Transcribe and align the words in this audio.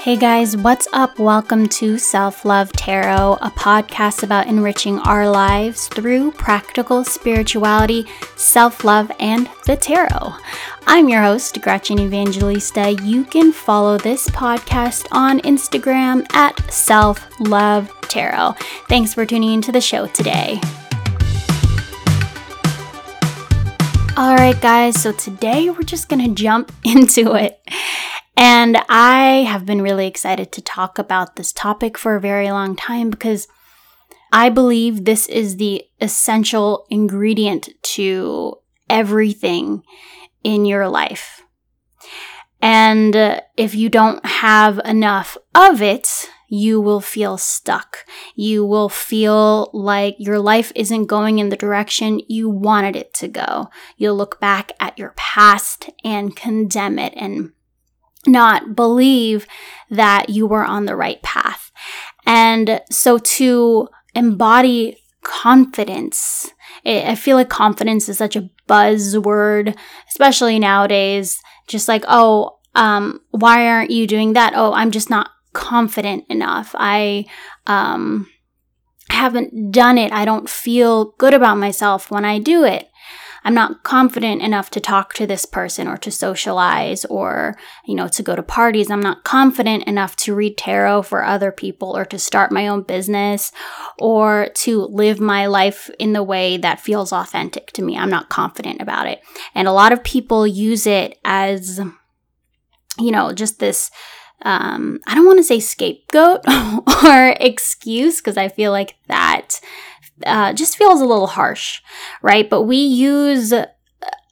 Hey 0.00 0.16
guys, 0.16 0.56
what's 0.56 0.86
up? 0.92 1.18
Welcome 1.18 1.68
to 1.70 1.98
Self 1.98 2.44
Love 2.44 2.70
Tarot, 2.70 3.36
a 3.42 3.50
podcast 3.50 4.22
about 4.22 4.46
enriching 4.46 5.00
our 5.00 5.28
lives 5.28 5.88
through 5.88 6.30
practical 6.30 7.02
spirituality, 7.02 8.06
self 8.36 8.84
love, 8.84 9.10
and 9.18 9.50
the 9.66 9.76
tarot. 9.76 10.34
I'm 10.86 11.08
your 11.08 11.22
host, 11.22 11.60
Gretchen 11.60 11.98
Evangelista. 11.98 12.92
You 13.02 13.24
can 13.24 13.50
follow 13.50 13.98
this 13.98 14.28
podcast 14.28 15.08
on 15.10 15.40
Instagram 15.40 16.32
at 16.32 16.72
Self 16.72 17.28
Love 17.40 17.92
Tarot. 18.02 18.52
Thanks 18.88 19.12
for 19.12 19.26
tuning 19.26 19.52
into 19.52 19.72
the 19.72 19.80
show 19.80 20.06
today. 20.06 20.60
All 24.16 24.36
right, 24.36 24.58
guys, 24.60 25.02
so 25.02 25.10
today 25.10 25.70
we're 25.70 25.82
just 25.82 26.08
gonna 26.08 26.28
jump 26.28 26.72
into 26.84 27.34
it. 27.34 27.60
And 28.40 28.76
I 28.88 29.42
have 29.48 29.66
been 29.66 29.82
really 29.82 30.06
excited 30.06 30.52
to 30.52 30.62
talk 30.62 30.96
about 30.96 31.34
this 31.34 31.52
topic 31.52 31.98
for 31.98 32.14
a 32.14 32.20
very 32.20 32.52
long 32.52 32.76
time 32.76 33.10
because 33.10 33.48
I 34.32 34.48
believe 34.48 35.04
this 35.04 35.26
is 35.26 35.56
the 35.56 35.82
essential 36.00 36.86
ingredient 36.88 37.70
to 37.94 38.54
everything 38.88 39.82
in 40.44 40.64
your 40.64 40.88
life. 40.88 41.42
And 42.62 43.16
uh, 43.16 43.40
if 43.56 43.74
you 43.74 43.88
don't 43.88 44.24
have 44.24 44.78
enough 44.84 45.36
of 45.52 45.82
it, 45.82 46.30
you 46.48 46.80
will 46.80 47.00
feel 47.00 47.38
stuck. 47.38 48.06
You 48.36 48.64
will 48.64 48.88
feel 48.88 49.68
like 49.72 50.14
your 50.20 50.38
life 50.38 50.70
isn't 50.76 51.06
going 51.06 51.40
in 51.40 51.48
the 51.48 51.56
direction 51.56 52.20
you 52.28 52.48
wanted 52.48 52.94
it 52.94 53.12
to 53.14 53.26
go. 53.26 53.68
You'll 53.96 54.16
look 54.16 54.38
back 54.38 54.70
at 54.78 54.96
your 54.96 55.12
past 55.16 55.90
and 56.04 56.36
condemn 56.36 57.00
it 57.00 57.14
and 57.16 57.50
not 58.28 58.76
believe 58.76 59.46
that 59.90 60.28
you 60.28 60.46
were 60.46 60.64
on 60.64 60.84
the 60.84 60.96
right 60.96 61.20
path. 61.22 61.72
And 62.26 62.80
so 62.90 63.18
to 63.18 63.88
embody 64.14 64.98
confidence, 65.22 66.50
I 66.84 67.14
feel 67.14 67.36
like 67.36 67.48
confidence 67.48 68.08
is 68.08 68.18
such 68.18 68.36
a 68.36 68.48
buzzword, 68.68 69.76
especially 70.08 70.58
nowadays. 70.58 71.40
Just 71.66 71.88
like, 71.88 72.04
oh, 72.08 72.58
um, 72.74 73.20
why 73.30 73.66
aren't 73.68 73.90
you 73.90 74.06
doing 74.06 74.34
that? 74.34 74.52
Oh, 74.54 74.72
I'm 74.72 74.90
just 74.90 75.10
not 75.10 75.30
confident 75.52 76.24
enough. 76.28 76.74
I, 76.78 77.26
um, 77.66 78.28
haven't 79.10 79.72
done 79.72 79.98
it. 79.98 80.12
I 80.12 80.24
don't 80.24 80.48
feel 80.48 81.12
good 81.18 81.34
about 81.34 81.56
myself 81.56 82.10
when 82.10 82.24
I 82.24 82.38
do 82.38 82.64
it. 82.64 82.88
I'm 83.44 83.54
not 83.54 83.82
confident 83.82 84.42
enough 84.42 84.70
to 84.70 84.80
talk 84.80 85.14
to 85.14 85.26
this 85.26 85.44
person 85.44 85.86
or 85.88 85.96
to 85.98 86.10
socialize 86.10 87.04
or, 87.06 87.56
you 87.84 87.94
know, 87.94 88.08
to 88.08 88.22
go 88.22 88.36
to 88.36 88.42
parties. 88.42 88.90
I'm 88.90 89.00
not 89.00 89.24
confident 89.24 89.84
enough 89.84 90.16
to 90.16 90.34
read 90.34 90.58
tarot 90.58 91.02
for 91.02 91.24
other 91.24 91.52
people 91.52 91.96
or 91.96 92.04
to 92.06 92.18
start 92.18 92.52
my 92.52 92.68
own 92.68 92.82
business 92.82 93.52
or 93.98 94.48
to 94.56 94.82
live 94.86 95.20
my 95.20 95.46
life 95.46 95.90
in 95.98 96.12
the 96.12 96.22
way 96.22 96.56
that 96.56 96.80
feels 96.80 97.12
authentic 97.12 97.72
to 97.72 97.82
me. 97.82 97.96
I'm 97.96 98.10
not 98.10 98.28
confident 98.28 98.80
about 98.80 99.06
it. 99.06 99.20
And 99.54 99.68
a 99.68 99.72
lot 99.72 99.92
of 99.92 100.04
people 100.04 100.46
use 100.46 100.86
it 100.86 101.18
as, 101.24 101.80
you 102.98 103.10
know, 103.10 103.32
just 103.32 103.60
this 103.60 103.90
um, 104.42 105.00
I 105.06 105.14
don't 105.14 105.26
want 105.26 105.38
to 105.38 105.44
say 105.44 105.60
scapegoat 105.60 106.42
or 107.04 107.34
excuse 107.40 108.20
because 108.20 108.36
I 108.36 108.48
feel 108.48 108.70
like 108.70 108.96
that 109.08 109.60
uh, 110.26 110.52
just 110.52 110.76
feels 110.76 111.00
a 111.00 111.06
little 111.06 111.28
harsh, 111.28 111.82
right? 112.22 112.48
But 112.48 112.62
we 112.62 112.76
use 112.76 113.52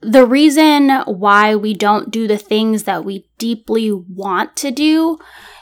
the 0.01 0.27
reason 0.27 0.91
why 1.07 1.55
we 1.57 1.75
don't 1.75 2.11
do 2.11 2.29
the 2.29 2.39
things 2.39 2.85
that 2.85 3.05
we 3.05 3.27
deeply 3.39 3.91
want 3.91 4.57
to 4.57 4.71
do, 4.71 5.19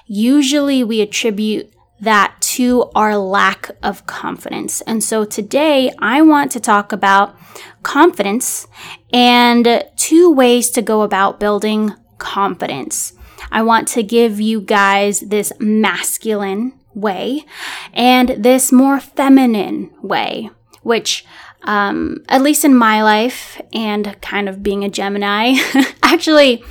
usually 0.06 0.84
we 0.84 1.00
attribute 1.00 1.72
that 2.00 2.34
to 2.40 2.90
our 2.94 3.16
lack 3.16 3.70
of 3.82 4.06
confidence. 4.06 4.80
And 4.82 5.02
so 5.02 5.24
today 5.24 5.92
I 5.98 6.20
want 6.22 6.52
to 6.52 6.60
talk 6.60 6.92
about 6.92 7.36
confidence 7.82 8.66
and 9.12 9.84
two 9.96 10.30
ways 10.30 10.70
to 10.70 10.82
go 10.82 11.02
about 11.02 11.40
building 11.40 11.94
confidence. 12.18 13.14
I 13.50 13.62
want 13.62 13.88
to 13.88 14.02
give 14.02 14.40
you 14.40 14.60
guys 14.60 15.20
this 15.20 15.52
masculine 15.58 16.78
way 16.94 17.44
and 17.92 18.30
this 18.30 18.72
more 18.72 19.00
feminine 19.00 19.90
way, 20.02 20.50
which, 20.82 21.24
um, 21.62 22.24
at 22.28 22.42
least 22.42 22.64
in 22.64 22.74
my 22.74 23.02
life 23.02 23.60
and 23.72 24.20
kind 24.20 24.48
of 24.48 24.62
being 24.62 24.84
a 24.84 24.88
Gemini, 24.88 25.54
actually, 26.02 26.62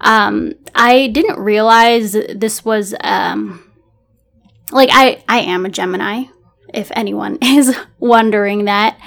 um, 0.00 0.54
I 0.74 1.08
didn't 1.08 1.38
realize 1.38 2.12
this 2.12 2.64
was, 2.64 2.94
um, 3.00 3.60
like 4.70 4.90
I, 4.92 5.22
I 5.28 5.40
am 5.40 5.64
a 5.64 5.70
Gemini, 5.70 6.24
if 6.72 6.90
anyone 6.94 7.38
is 7.42 7.76
wondering 7.98 8.64
that. 8.64 8.98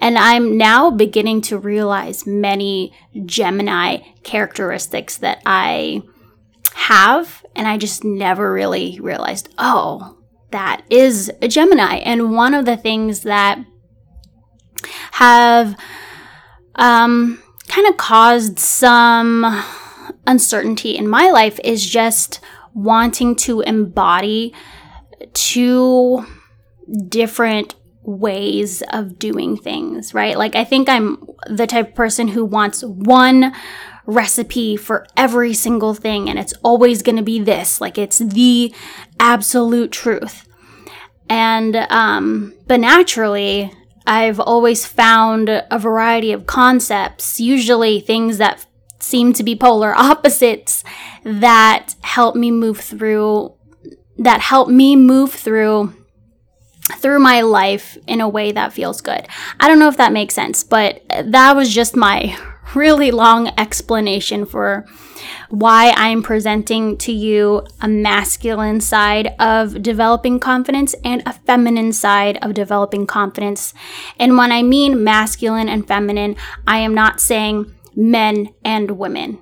And 0.00 0.16
I'm 0.16 0.56
now 0.56 0.90
beginning 0.90 1.40
to 1.42 1.58
realize 1.58 2.26
many 2.26 2.92
Gemini 3.26 3.98
characteristics 4.22 5.16
that 5.18 5.42
I 5.44 6.02
have, 6.74 7.44
and 7.58 7.66
I 7.66 7.76
just 7.76 8.04
never 8.04 8.52
really 8.52 8.98
realized, 9.00 9.48
oh, 9.58 10.16
that 10.52 10.82
is 10.88 11.30
a 11.42 11.48
Gemini. 11.48 11.96
And 11.96 12.32
one 12.32 12.54
of 12.54 12.64
the 12.64 12.76
things 12.76 13.22
that 13.22 13.58
have 15.12 15.76
um, 16.76 17.42
kind 17.66 17.88
of 17.88 17.96
caused 17.96 18.60
some 18.60 19.64
uncertainty 20.26 20.96
in 20.96 21.08
my 21.08 21.30
life 21.30 21.58
is 21.64 21.84
just 21.84 22.40
wanting 22.74 23.34
to 23.34 23.60
embody 23.62 24.54
two 25.34 26.24
different 27.08 27.74
ways 28.04 28.82
of 28.92 29.18
doing 29.18 29.56
things, 29.56 30.14
right? 30.14 30.38
Like, 30.38 30.54
I 30.54 30.64
think 30.64 30.88
I'm 30.88 31.26
the 31.48 31.66
type 31.66 31.88
of 31.88 31.94
person 31.96 32.28
who 32.28 32.44
wants 32.44 32.84
one 32.84 33.52
recipe 34.08 34.74
for 34.74 35.06
every 35.18 35.52
single 35.52 35.92
thing 35.92 36.30
and 36.30 36.38
it's 36.38 36.54
always 36.62 37.02
going 37.02 37.16
to 37.16 37.22
be 37.22 37.38
this 37.38 37.78
like 37.78 37.98
it's 37.98 38.18
the 38.20 38.74
absolute 39.20 39.92
truth 39.92 40.48
and 41.28 41.76
um 41.90 42.54
but 42.66 42.80
naturally 42.80 43.70
i've 44.06 44.40
always 44.40 44.86
found 44.86 45.50
a 45.50 45.78
variety 45.78 46.32
of 46.32 46.46
concepts 46.46 47.38
usually 47.38 48.00
things 48.00 48.38
that 48.38 48.64
seem 48.98 49.34
to 49.34 49.42
be 49.42 49.54
polar 49.54 49.94
opposites 49.96 50.82
that 51.22 51.94
help 52.00 52.34
me 52.34 52.50
move 52.50 52.80
through 52.80 53.52
that 54.16 54.40
help 54.40 54.70
me 54.70 54.96
move 54.96 55.34
through 55.34 55.92
through 56.96 57.18
my 57.18 57.42
life 57.42 57.98
in 58.06 58.22
a 58.22 58.28
way 58.28 58.50
that 58.50 58.72
feels 58.72 59.02
good. 59.02 59.28
I 59.60 59.68
don't 59.68 59.78
know 59.78 59.88
if 59.88 59.98
that 59.98 60.10
makes 60.10 60.32
sense, 60.34 60.64
but 60.64 61.02
that 61.22 61.54
was 61.54 61.72
just 61.72 61.94
my 61.94 62.34
really 62.74 63.10
long 63.10 63.48
explanation 63.58 64.44
for 64.44 64.86
why 65.50 65.92
I'm 65.96 66.22
presenting 66.22 66.96
to 66.98 67.12
you 67.12 67.66
a 67.80 67.88
masculine 67.88 68.80
side 68.80 69.34
of 69.38 69.82
developing 69.82 70.38
confidence 70.38 70.94
and 71.04 71.22
a 71.26 71.32
feminine 71.32 71.92
side 71.92 72.38
of 72.42 72.54
developing 72.54 73.06
confidence. 73.06 73.74
And 74.18 74.36
when 74.36 74.52
I 74.52 74.62
mean 74.62 75.02
masculine 75.02 75.68
and 75.68 75.86
feminine, 75.86 76.36
I 76.66 76.78
am 76.78 76.94
not 76.94 77.20
saying 77.20 77.74
men 77.96 78.54
and 78.64 78.92
women 78.92 79.38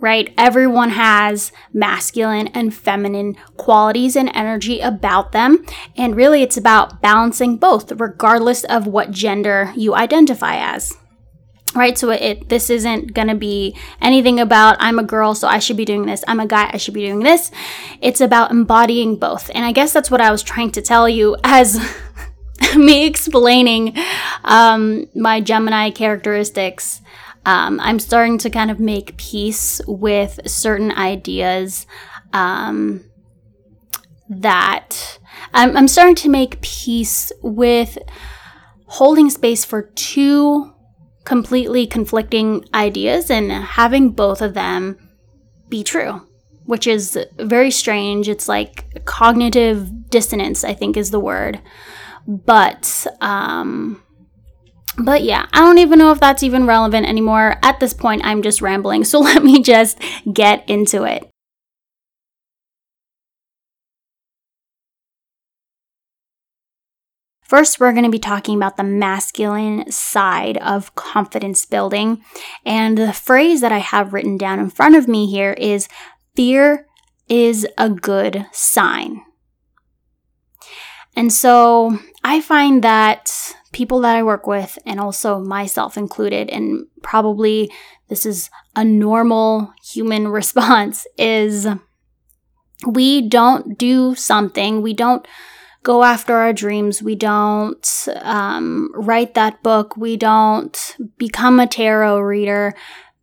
right? 0.00 0.32
Everyone 0.38 0.90
has 0.90 1.50
masculine 1.72 2.46
and 2.48 2.72
feminine 2.72 3.36
qualities 3.56 4.14
and 4.14 4.30
energy 4.32 4.78
about 4.80 5.32
them. 5.32 5.64
And 5.96 6.14
really, 6.14 6.42
it's 6.42 6.56
about 6.56 7.02
balancing 7.02 7.56
both, 7.56 7.90
regardless 7.92 8.62
of 8.64 8.86
what 8.86 9.10
gender 9.10 9.72
you 9.76 9.94
identify 9.96 10.56
as 10.56 10.96
right? 11.74 11.96
So 11.98 12.10
it 12.10 12.48
this 12.48 12.70
isn't 12.70 13.14
going 13.14 13.28
to 13.28 13.34
be 13.34 13.76
anything 14.00 14.40
about 14.40 14.76
i'm 14.80 14.98
a 14.98 15.02
girl 15.04 15.34
so 15.34 15.48
i 15.48 15.58
should 15.58 15.76
be 15.76 15.84
doing 15.84 16.06
this. 16.06 16.24
I'm 16.28 16.40
a 16.40 16.46
guy 16.46 16.70
i 16.72 16.76
should 16.76 16.94
be 16.94 17.06
doing 17.06 17.20
this. 17.20 17.50
It's 18.00 18.20
about 18.20 18.50
embodying 18.50 19.16
both. 19.16 19.50
And 19.54 19.64
i 19.64 19.72
guess 19.72 19.92
that's 19.92 20.10
what 20.10 20.20
i 20.20 20.30
was 20.30 20.42
trying 20.42 20.70
to 20.72 20.82
tell 20.82 21.08
you 21.08 21.36
as 21.44 21.78
me 22.76 23.06
explaining 23.06 23.96
um, 24.44 25.06
my 25.14 25.40
gemini 25.40 25.90
characteristics. 25.90 27.00
Um, 27.46 27.80
i'm 27.80 27.98
starting 27.98 28.36
to 28.38 28.50
kind 28.50 28.70
of 28.70 28.78
make 28.78 29.16
peace 29.16 29.80
with 29.86 30.40
certain 30.44 30.92
ideas 30.92 31.86
um, 32.32 33.04
that 34.28 35.18
I'm, 35.54 35.76
I'm 35.76 35.88
starting 35.88 36.16
to 36.16 36.28
make 36.28 36.60
peace 36.60 37.32
with 37.42 37.96
holding 38.86 39.30
space 39.30 39.64
for 39.64 39.82
two 39.82 40.74
completely 41.28 41.86
conflicting 41.86 42.64
ideas 42.72 43.30
and 43.30 43.52
having 43.52 44.08
both 44.08 44.40
of 44.40 44.54
them 44.54 44.96
be 45.68 45.84
true, 45.84 46.26
which 46.64 46.86
is 46.86 47.18
very 47.38 47.70
strange. 47.70 48.30
It's 48.30 48.48
like 48.48 49.04
cognitive 49.04 50.08
dissonance, 50.08 50.64
I 50.64 50.72
think 50.72 50.96
is 50.96 51.10
the 51.10 51.20
word. 51.20 51.60
But, 52.26 53.06
um, 53.20 54.02
but 54.96 55.22
yeah, 55.22 55.44
I 55.52 55.60
don't 55.60 55.76
even 55.76 55.98
know 55.98 56.12
if 56.12 56.18
that's 56.18 56.42
even 56.42 56.64
relevant 56.64 57.06
anymore. 57.06 57.56
At 57.62 57.78
this 57.78 57.92
point, 57.92 58.22
I'm 58.24 58.40
just 58.40 58.62
rambling. 58.62 59.04
So 59.04 59.20
let 59.30 59.44
me 59.44 59.62
just 59.62 59.98
get 60.32 60.66
into 60.66 61.04
it. 61.04 61.28
First, 67.48 67.80
we're 67.80 67.92
going 67.92 68.04
to 68.04 68.10
be 68.10 68.18
talking 68.18 68.56
about 68.56 68.76
the 68.76 68.84
masculine 68.84 69.90
side 69.90 70.58
of 70.58 70.94
confidence 70.94 71.64
building. 71.64 72.22
And 72.66 72.98
the 72.98 73.14
phrase 73.14 73.62
that 73.62 73.72
I 73.72 73.78
have 73.78 74.12
written 74.12 74.36
down 74.36 74.58
in 74.58 74.68
front 74.68 74.94
of 74.94 75.08
me 75.08 75.26
here 75.26 75.54
is 75.54 75.88
fear 76.36 76.86
is 77.26 77.66
a 77.78 77.88
good 77.88 78.46
sign. 78.52 79.22
And 81.16 81.32
so 81.32 81.98
I 82.22 82.42
find 82.42 82.84
that 82.84 83.54
people 83.72 84.00
that 84.00 84.14
I 84.14 84.22
work 84.22 84.46
with, 84.46 84.78
and 84.84 85.00
also 85.00 85.38
myself 85.38 85.96
included, 85.96 86.50
and 86.50 86.86
probably 87.02 87.72
this 88.08 88.26
is 88.26 88.50
a 88.76 88.84
normal 88.84 89.72
human 89.82 90.28
response, 90.38 91.06
is 91.16 91.66
we 92.86 93.26
don't 93.26 93.78
do 93.78 94.14
something, 94.14 94.82
we 94.82 94.92
don't 94.92 95.26
go 95.88 96.04
after 96.04 96.36
our 96.36 96.52
dreams. 96.52 97.02
We 97.02 97.14
don't 97.14 98.08
um, 98.16 98.90
write 98.92 99.32
that 99.32 99.62
book. 99.62 99.96
We 99.96 100.18
don't 100.18 100.96
become 101.16 101.58
a 101.58 101.66
tarot 101.66 102.20
reader 102.20 102.74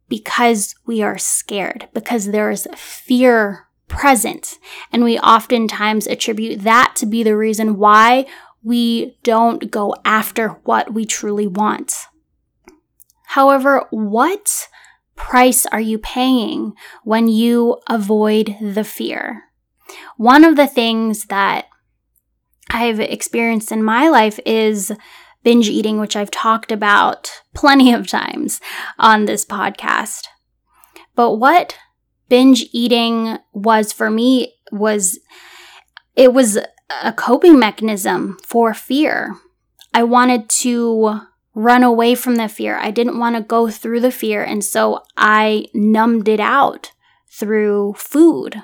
because 0.09 0.73
we 0.83 1.03
are 1.03 1.19
scared, 1.19 1.87
because 1.93 2.31
there 2.31 2.49
is 2.49 2.67
fear 2.75 3.67
present. 3.87 4.57
And 4.91 5.03
we 5.03 5.19
oftentimes 5.19 6.07
attribute 6.07 6.63
that 6.63 6.95
to 6.95 7.05
be 7.05 7.21
the 7.21 7.37
reason 7.37 7.77
why 7.77 8.25
we 8.63 9.19
don't 9.21 9.69
go 9.69 9.93
after 10.03 10.49
what 10.63 10.91
we 10.91 11.05
truly 11.05 11.45
want. 11.45 12.07
However, 13.27 13.85
what 13.91 14.69
price 15.15 15.67
are 15.67 15.79
you 15.79 15.99
paying 15.99 16.73
when 17.03 17.27
you 17.27 17.77
avoid 17.87 18.55
the 18.59 18.83
fear? 18.83 19.43
One 20.17 20.43
of 20.43 20.55
the 20.55 20.65
things 20.65 21.25
that 21.25 21.67
I've 22.69 22.99
experienced 22.99 23.71
in 23.71 23.83
my 23.83 24.09
life 24.09 24.39
is 24.45 24.91
binge 25.43 25.69
eating, 25.69 25.99
which 25.99 26.15
I've 26.15 26.31
talked 26.31 26.71
about 26.71 27.31
plenty 27.53 27.93
of 27.93 28.07
times 28.07 28.59
on 28.99 29.25
this 29.25 29.45
podcast. 29.45 30.25
But 31.15 31.35
what 31.35 31.77
binge 32.27 32.65
eating 32.71 33.37
was 33.53 33.93
for 33.93 34.09
me 34.09 34.53
was 34.71 35.19
it 36.15 36.33
was 36.33 36.57
a 37.03 37.13
coping 37.13 37.59
mechanism 37.59 38.37
for 38.43 38.73
fear. 38.73 39.35
I 39.93 40.03
wanted 40.03 40.49
to 40.49 41.21
run 41.53 41.83
away 41.83 42.15
from 42.15 42.35
the 42.35 42.49
fear. 42.49 42.77
I 42.77 42.91
didn't 42.91 43.17
want 43.17 43.35
to 43.35 43.41
go 43.41 43.69
through 43.69 44.01
the 44.01 44.11
fear. 44.11 44.43
And 44.43 44.63
so 44.63 45.03
I 45.17 45.67
numbed 45.73 46.27
it 46.27 46.41
out 46.41 46.91
through 47.29 47.93
food. 47.97 48.61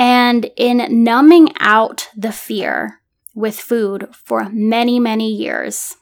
And 0.00 0.50
in 0.56 1.04
numbing 1.04 1.50
out 1.60 2.08
the 2.16 2.32
fear 2.32 3.02
with 3.34 3.60
food 3.60 4.08
for 4.14 4.48
many, 4.50 4.98
many 4.98 5.30
years, 5.30 5.94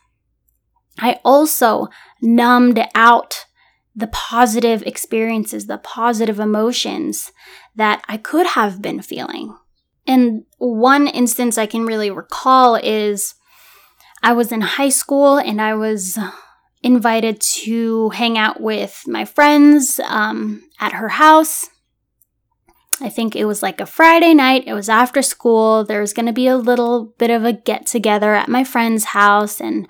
I 1.01 1.19
also 1.25 1.89
numbed 2.23 2.81
out 2.95 3.47
the 3.97 4.07
positive 4.07 4.85
experiences, 4.85 5.67
the 5.67 5.79
positive 5.79 6.39
emotions 6.39 7.33
that 7.75 8.05
I 8.09 8.19
could 8.19 8.47
have 8.47 8.81
been 8.81 9.03
feeling. 9.03 9.59
And 10.07 10.45
one 10.59 11.09
instance 11.09 11.59
I 11.59 11.67
can 11.67 11.85
really 11.85 12.13
recall 12.13 12.77
is 12.77 13.35
I 14.23 14.33
was 14.33 14.53
in 14.53 14.61
high 14.61 14.91
school 14.91 15.39
and 15.39 15.61
I 15.61 15.75
was 15.75 16.17
invited 16.85 17.41
to 17.41 18.11
hang 18.11 18.39
out 18.39 18.61
with 18.61 19.03
my 19.09 19.25
friends 19.25 19.99
um, 20.07 20.63
at 20.79 20.93
her 20.93 21.09
house. 21.09 21.69
I 23.01 23.09
think 23.09 23.37
it 23.37 23.45
was 23.45 23.63
like 23.63 23.81
a 23.81 23.87
Friday 23.87 24.35
night. 24.35 24.65
It 24.67 24.75
was 24.75 24.89
after 24.89 25.23
school. 25.23 25.85
There 25.85 26.01
was 26.01 26.13
going 26.13 26.27
to 26.27 26.33
be 26.33 26.49
a 26.49 26.57
little 26.57 27.15
bit 27.19 27.31
of 27.31 27.45
a 27.45 27.53
get 27.53 27.87
together 27.87 28.35
at 28.35 28.49
my 28.49 28.65
friend's 28.65 29.05
house, 29.05 29.61
and 29.61 29.87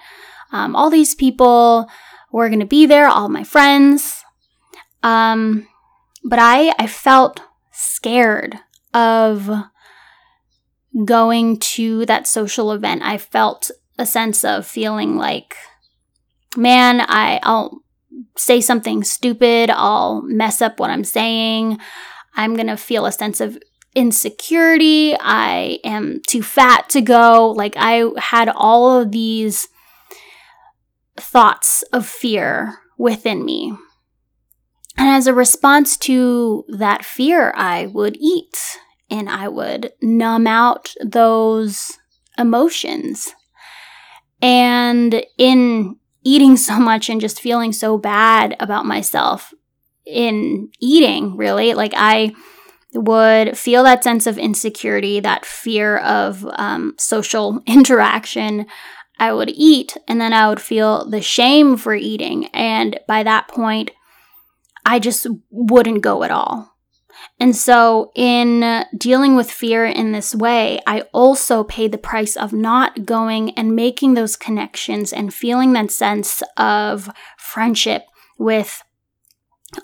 um, 0.52 0.76
all 0.76 0.90
these 0.90 1.14
people 1.14 1.88
were 2.30 2.48
going 2.48 2.60
to 2.60 2.66
be 2.66 2.86
there, 2.86 3.08
all 3.08 3.28
my 3.28 3.44
friends. 3.44 4.22
Um, 5.02 5.66
but 6.24 6.38
I, 6.38 6.74
I 6.78 6.86
felt 6.86 7.40
scared 7.72 8.58
of 8.92 9.50
going 11.04 11.58
to 11.58 12.04
that 12.06 12.26
social 12.26 12.72
event. 12.72 13.02
I 13.02 13.18
felt 13.18 13.70
a 13.98 14.06
sense 14.06 14.44
of 14.44 14.66
feeling 14.66 15.16
like, 15.16 15.56
man, 16.56 17.00
I, 17.00 17.40
I'll 17.42 17.82
say 18.36 18.60
something 18.60 19.04
stupid. 19.04 19.70
I'll 19.70 20.22
mess 20.22 20.60
up 20.60 20.80
what 20.80 20.90
I'm 20.90 21.04
saying. 21.04 21.78
I'm 22.34 22.54
going 22.54 22.68
to 22.68 22.76
feel 22.76 23.06
a 23.06 23.12
sense 23.12 23.40
of 23.40 23.58
insecurity. 23.94 25.16
I 25.18 25.80
am 25.84 26.20
too 26.26 26.42
fat 26.42 26.88
to 26.90 27.00
go. 27.00 27.50
Like, 27.50 27.74
I 27.76 28.04
had 28.18 28.48
all 28.48 29.00
of 29.00 29.10
these 29.10 29.68
thoughts 31.16 31.82
of 31.92 32.06
fear 32.06 32.78
within 32.96 33.44
me. 33.44 33.72
And 34.96 35.08
as 35.08 35.26
a 35.26 35.34
response 35.34 35.96
to 35.98 36.64
that 36.68 37.04
fear, 37.04 37.52
I 37.56 37.86
would 37.86 38.16
eat 38.18 38.58
and 39.10 39.28
I 39.28 39.48
would 39.48 39.92
numb 40.02 40.46
out 40.46 40.92
those 41.04 41.98
emotions. 42.36 43.34
And 44.42 45.24
in 45.38 45.96
eating 46.24 46.56
so 46.68 46.78
much 46.78 47.08
and 47.08 47.20
just 47.20 47.40
feeling 47.40 47.72
so 47.72 47.96
bad 47.96 48.56
about 48.60 48.86
myself, 48.86 49.52
in 50.08 50.70
eating, 50.80 51.36
really. 51.36 51.74
Like 51.74 51.92
I 51.94 52.32
would 52.94 53.56
feel 53.56 53.84
that 53.84 54.02
sense 54.02 54.26
of 54.26 54.38
insecurity, 54.38 55.20
that 55.20 55.44
fear 55.44 55.98
of 55.98 56.46
um, 56.56 56.94
social 56.98 57.62
interaction. 57.66 58.66
I 59.20 59.32
would 59.32 59.50
eat 59.50 59.96
and 60.06 60.20
then 60.20 60.32
I 60.32 60.48
would 60.48 60.60
feel 60.60 61.08
the 61.08 61.20
shame 61.20 61.76
for 61.76 61.94
eating. 61.94 62.46
And 62.46 63.00
by 63.08 63.24
that 63.24 63.48
point, 63.48 63.90
I 64.86 65.00
just 65.00 65.26
wouldn't 65.50 66.02
go 66.02 66.22
at 66.22 66.30
all. 66.30 66.74
And 67.40 67.54
so, 67.54 68.10
in 68.14 68.84
dealing 68.96 69.36
with 69.36 69.50
fear 69.50 69.84
in 69.84 70.12
this 70.12 70.34
way, 70.34 70.80
I 70.86 71.02
also 71.12 71.64
paid 71.64 71.92
the 71.92 71.98
price 71.98 72.36
of 72.36 72.52
not 72.52 73.04
going 73.04 73.50
and 73.50 73.76
making 73.76 74.14
those 74.14 74.36
connections 74.36 75.12
and 75.12 75.34
feeling 75.34 75.72
that 75.72 75.90
sense 75.90 76.42
of 76.56 77.10
friendship 77.36 78.04
with 78.38 78.82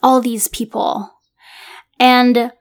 all 0.03 0.21
these 0.21 0.49
people. 0.49 1.11
And 1.99 2.53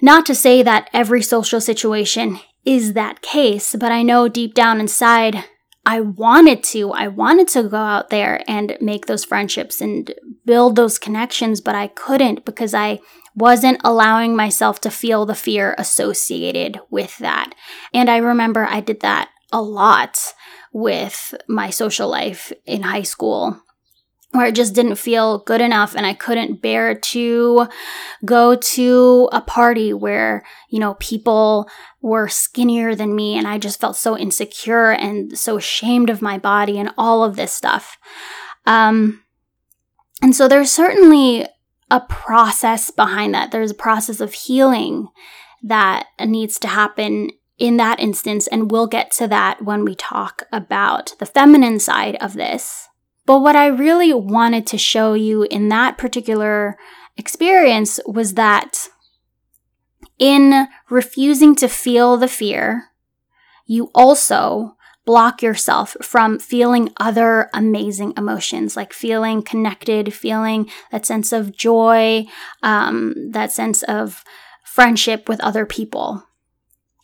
not 0.00 0.26
to 0.26 0.34
say 0.34 0.62
that 0.62 0.88
every 0.92 1.22
social 1.22 1.60
situation 1.60 2.38
is 2.64 2.92
that 2.92 3.22
case, 3.22 3.74
but 3.74 3.92
I 3.92 4.02
know 4.02 4.28
deep 4.28 4.54
down 4.54 4.80
inside, 4.80 5.44
I 5.86 6.00
wanted 6.00 6.62
to. 6.64 6.92
I 6.92 7.08
wanted 7.08 7.48
to 7.48 7.62
go 7.62 7.78
out 7.78 8.10
there 8.10 8.42
and 8.46 8.76
make 8.80 9.06
those 9.06 9.24
friendships 9.24 9.80
and 9.80 10.14
build 10.44 10.76
those 10.76 10.98
connections, 10.98 11.60
but 11.62 11.74
I 11.74 11.86
couldn't 11.88 12.44
because 12.44 12.74
I 12.74 13.00
wasn't 13.34 13.80
allowing 13.84 14.36
myself 14.36 14.80
to 14.82 14.90
feel 14.90 15.24
the 15.24 15.34
fear 15.34 15.74
associated 15.78 16.78
with 16.90 17.16
that. 17.18 17.54
And 17.94 18.10
I 18.10 18.18
remember 18.18 18.66
I 18.66 18.80
did 18.80 19.00
that 19.00 19.30
a 19.50 19.62
lot 19.62 20.34
with 20.72 21.34
my 21.48 21.70
social 21.70 22.08
life 22.08 22.52
in 22.66 22.82
high 22.82 23.02
school 23.02 23.62
where 24.38 24.46
it 24.46 24.54
just 24.54 24.72
didn't 24.72 24.94
feel 24.94 25.38
good 25.40 25.60
enough 25.60 25.96
and 25.96 26.06
I 26.06 26.14
couldn't 26.14 26.62
bear 26.62 26.94
to 26.94 27.66
go 28.24 28.54
to 28.54 29.28
a 29.32 29.40
party 29.40 29.92
where, 29.92 30.44
you 30.70 30.78
know, 30.78 30.94
people 30.94 31.68
were 32.00 32.28
skinnier 32.28 32.94
than 32.94 33.16
me 33.16 33.36
and 33.36 33.48
I 33.48 33.58
just 33.58 33.80
felt 33.80 33.96
so 33.96 34.16
insecure 34.16 34.92
and 34.92 35.36
so 35.36 35.56
ashamed 35.56 36.08
of 36.08 36.22
my 36.22 36.38
body 36.38 36.78
and 36.78 36.94
all 36.96 37.24
of 37.24 37.34
this 37.34 37.52
stuff. 37.52 37.98
Um, 38.64 39.24
and 40.22 40.36
so 40.36 40.46
there's 40.46 40.70
certainly 40.70 41.46
a 41.90 42.00
process 42.00 42.92
behind 42.92 43.34
that. 43.34 43.50
There's 43.50 43.72
a 43.72 43.74
process 43.74 44.20
of 44.20 44.34
healing 44.34 45.08
that 45.64 46.06
needs 46.24 46.60
to 46.60 46.68
happen 46.68 47.30
in 47.58 47.76
that 47.78 47.98
instance. 47.98 48.46
And 48.46 48.70
we'll 48.70 48.86
get 48.86 49.10
to 49.12 49.26
that 49.28 49.64
when 49.64 49.84
we 49.84 49.96
talk 49.96 50.44
about 50.52 51.14
the 51.18 51.26
feminine 51.26 51.80
side 51.80 52.16
of 52.20 52.34
this. 52.34 52.88
But 53.28 53.40
what 53.40 53.56
I 53.56 53.66
really 53.66 54.14
wanted 54.14 54.66
to 54.68 54.78
show 54.78 55.12
you 55.12 55.42
in 55.42 55.68
that 55.68 55.98
particular 55.98 56.78
experience 57.18 58.00
was 58.06 58.32
that 58.34 58.88
in 60.18 60.66
refusing 60.88 61.54
to 61.56 61.68
feel 61.68 62.16
the 62.16 62.26
fear, 62.26 62.84
you 63.66 63.90
also 63.94 64.76
block 65.04 65.42
yourself 65.42 65.94
from 66.00 66.38
feeling 66.38 66.90
other 66.98 67.50
amazing 67.52 68.14
emotions, 68.16 68.78
like 68.78 68.94
feeling 68.94 69.42
connected, 69.42 70.14
feeling 70.14 70.70
that 70.90 71.04
sense 71.04 71.30
of 71.30 71.54
joy, 71.54 72.24
um, 72.62 73.14
that 73.32 73.52
sense 73.52 73.82
of 73.82 74.24
friendship 74.64 75.28
with 75.28 75.38
other 75.40 75.66
people 75.66 76.24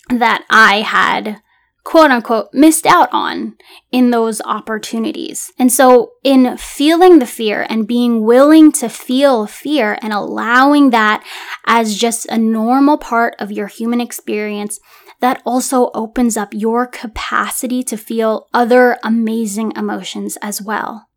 that 0.09 0.43
I 0.49 0.81
had 0.81 1.43
quote 1.85 2.11
unquote 2.11 2.49
missed 2.53 2.87
out 2.87 3.09
on 3.13 3.57
in 3.93 4.11
those 4.11 4.41
opportunities. 4.43 5.53
And 5.59 5.71
so, 5.71 6.13
in 6.25 6.57
feeling 6.57 7.19
the 7.19 7.27
fear 7.27 7.67
and 7.69 7.87
being 7.87 8.25
willing 8.25 8.73
to 8.73 8.89
feel 8.89 9.47
fear 9.47 9.99
and 10.03 10.13
allowing 10.13 10.91
that 10.91 11.25
as 11.67 11.97
just 11.97 12.27
a 12.27 12.39
normal 12.39 12.99
part 12.99 13.37
of 13.39 13.53
your 13.53 13.69
human 13.69 14.01
experience, 14.01 14.81
that 15.21 15.43
also 15.45 15.91
opens 15.95 16.37
up 16.37 16.53
your 16.53 16.87
capacity 16.87 17.83
to 17.85 17.97
feel 17.97 18.49
other 18.53 18.99
amazing 19.03 19.73
emotions 19.77 20.37
as 20.43 20.61
well. 20.61 21.09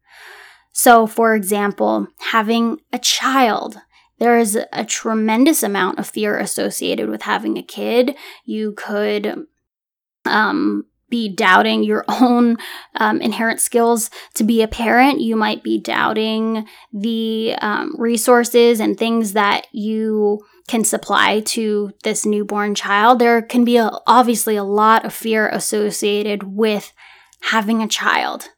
So, 0.72 1.08
for 1.08 1.34
example, 1.34 2.08
having 2.32 2.80
a 2.94 3.00
child. 3.00 3.78
There 4.20 4.40
is 4.40 4.58
a 4.74 4.84
tremendous 4.84 5.62
amount 5.62 6.00
of 6.00 6.08
fear 6.08 6.38
associated 6.38 7.10
with 7.10 7.24
having 7.24 7.58
a 7.58 7.64
kid. 7.64 8.16
You 8.46 8.74
could 8.74 9.46
um, 10.28 10.86
be 11.10 11.30
doubting 11.30 11.84
your 11.84 12.04
own 12.08 12.58
um, 12.96 13.22
inherent 13.22 13.62
skills 13.62 14.10
to 14.36 14.44
be 14.44 14.62
a 14.62 14.68
parent. 14.68 15.22
You 15.22 15.36
might 15.36 15.64
be 15.64 15.80
doubting 15.80 16.68
the 16.94 17.56
um, 17.62 17.96
resources 17.98 18.80
and 18.80 18.98
things 18.98 19.34
that 19.34 19.68
you 19.72 20.46
can 20.68 20.84
supply 20.84 21.40
to 21.40 21.92
this 22.04 22.26
newborn 22.26 22.76
child. 22.76 23.20
There 23.20 23.42
can 23.42 23.64
be 23.64 23.78
a, 23.78 23.90
obviously 24.06 24.58
a 24.58 24.64
lot 24.64 25.06
of 25.06 25.14
fear 25.14 25.48
associated 25.48 26.44
with 26.44 26.92
having 27.42 27.82
a 27.82 27.88
child. 27.88 28.50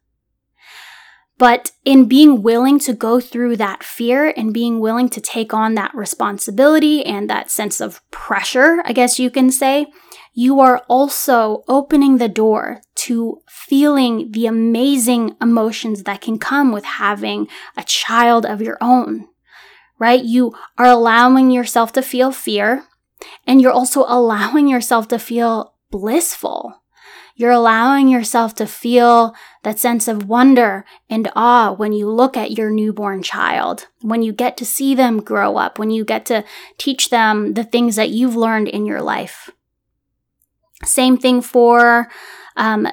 But 1.38 1.72
in 1.86 2.10
being 2.10 2.42
willing 2.42 2.80
to 2.80 2.94
go 2.94 3.22
through 3.22 3.58
that 3.58 3.82
fear 3.82 4.34
and 4.36 4.54
being 4.54 4.82
willing 4.82 5.08
to 5.10 5.22
take 5.22 5.54
on 5.54 5.76
that 5.76 5.96
responsibility 5.96 7.06
and 7.06 7.30
that 7.30 7.50
sense 7.50 7.80
of 7.80 8.02
pressure, 8.12 8.82
I 8.84 8.92
guess 8.92 9.20
you 9.20 9.30
can 9.30 9.50
say, 9.50 9.88
you 10.34 10.60
are 10.60 10.80
also 10.88 11.64
opening 11.68 12.18
the 12.18 12.30
door 12.30 12.82
to 12.96 13.42
feeling 13.48 14.32
the 14.32 14.46
amazing 14.46 15.36
emotions 15.42 16.04
that 16.04 16.22
can 16.22 16.38
come 16.38 16.72
with 16.72 16.86
having 16.86 17.48
a 17.76 17.84
child 17.84 18.46
of 18.46 18.62
your 18.62 18.78
own, 18.80 19.28
right? 19.98 20.24
You 20.24 20.54
are 20.78 20.86
allowing 20.86 21.52
yourself 21.52 21.92
to 21.94 22.02
feel 22.02 22.32
fear 22.32 22.84
and 23.46 23.62
you're 23.62 23.72
also 23.72 24.06
allowing 24.08 24.68
yourself 24.68 25.08
to 25.10 25.20
feel 25.20 25.76
blissful. 25.92 26.76
You're 27.36 27.52
allowing 27.52 28.10
yourself 28.10 28.54
to 28.56 28.68
feel 28.68 29.34
that 29.64 29.80
sense 29.80 30.10
of 30.10 30.28
wonder 30.28 30.84
and 31.10 31.32
awe 31.36 31.72
when 31.72 31.94
you 31.94 32.10
look 32.10 32.36
at 32.36 32.52
your 32.52 32.70
newborn 32.70 33.24
child, 33.24 33.88
when 34.02 34.22
you 34.22 34.34
get 34.34 34.58
to 34.58 34.66
see 34.66 34.94
them 34.94 35.22
grow 35.22 35.56
up, 35.56 35.80
when 35.80 35.90
you 35.90 36.04
get 36.04 36.26
to 36.26 36.44
teach 36.78 37.10
them 37.10 37.54
the 37.54 37.64
things 37.64 37.96
that 37.96 38.10
you've 38.10 38.36
learned 38.36 38.68
in 38.68 38.86
your 38.86 39.02
life. 39.02 39.50
Same 40.86 41.18
thing 41.18 41.42
for 41.42 42.10
um, 42.56 42.88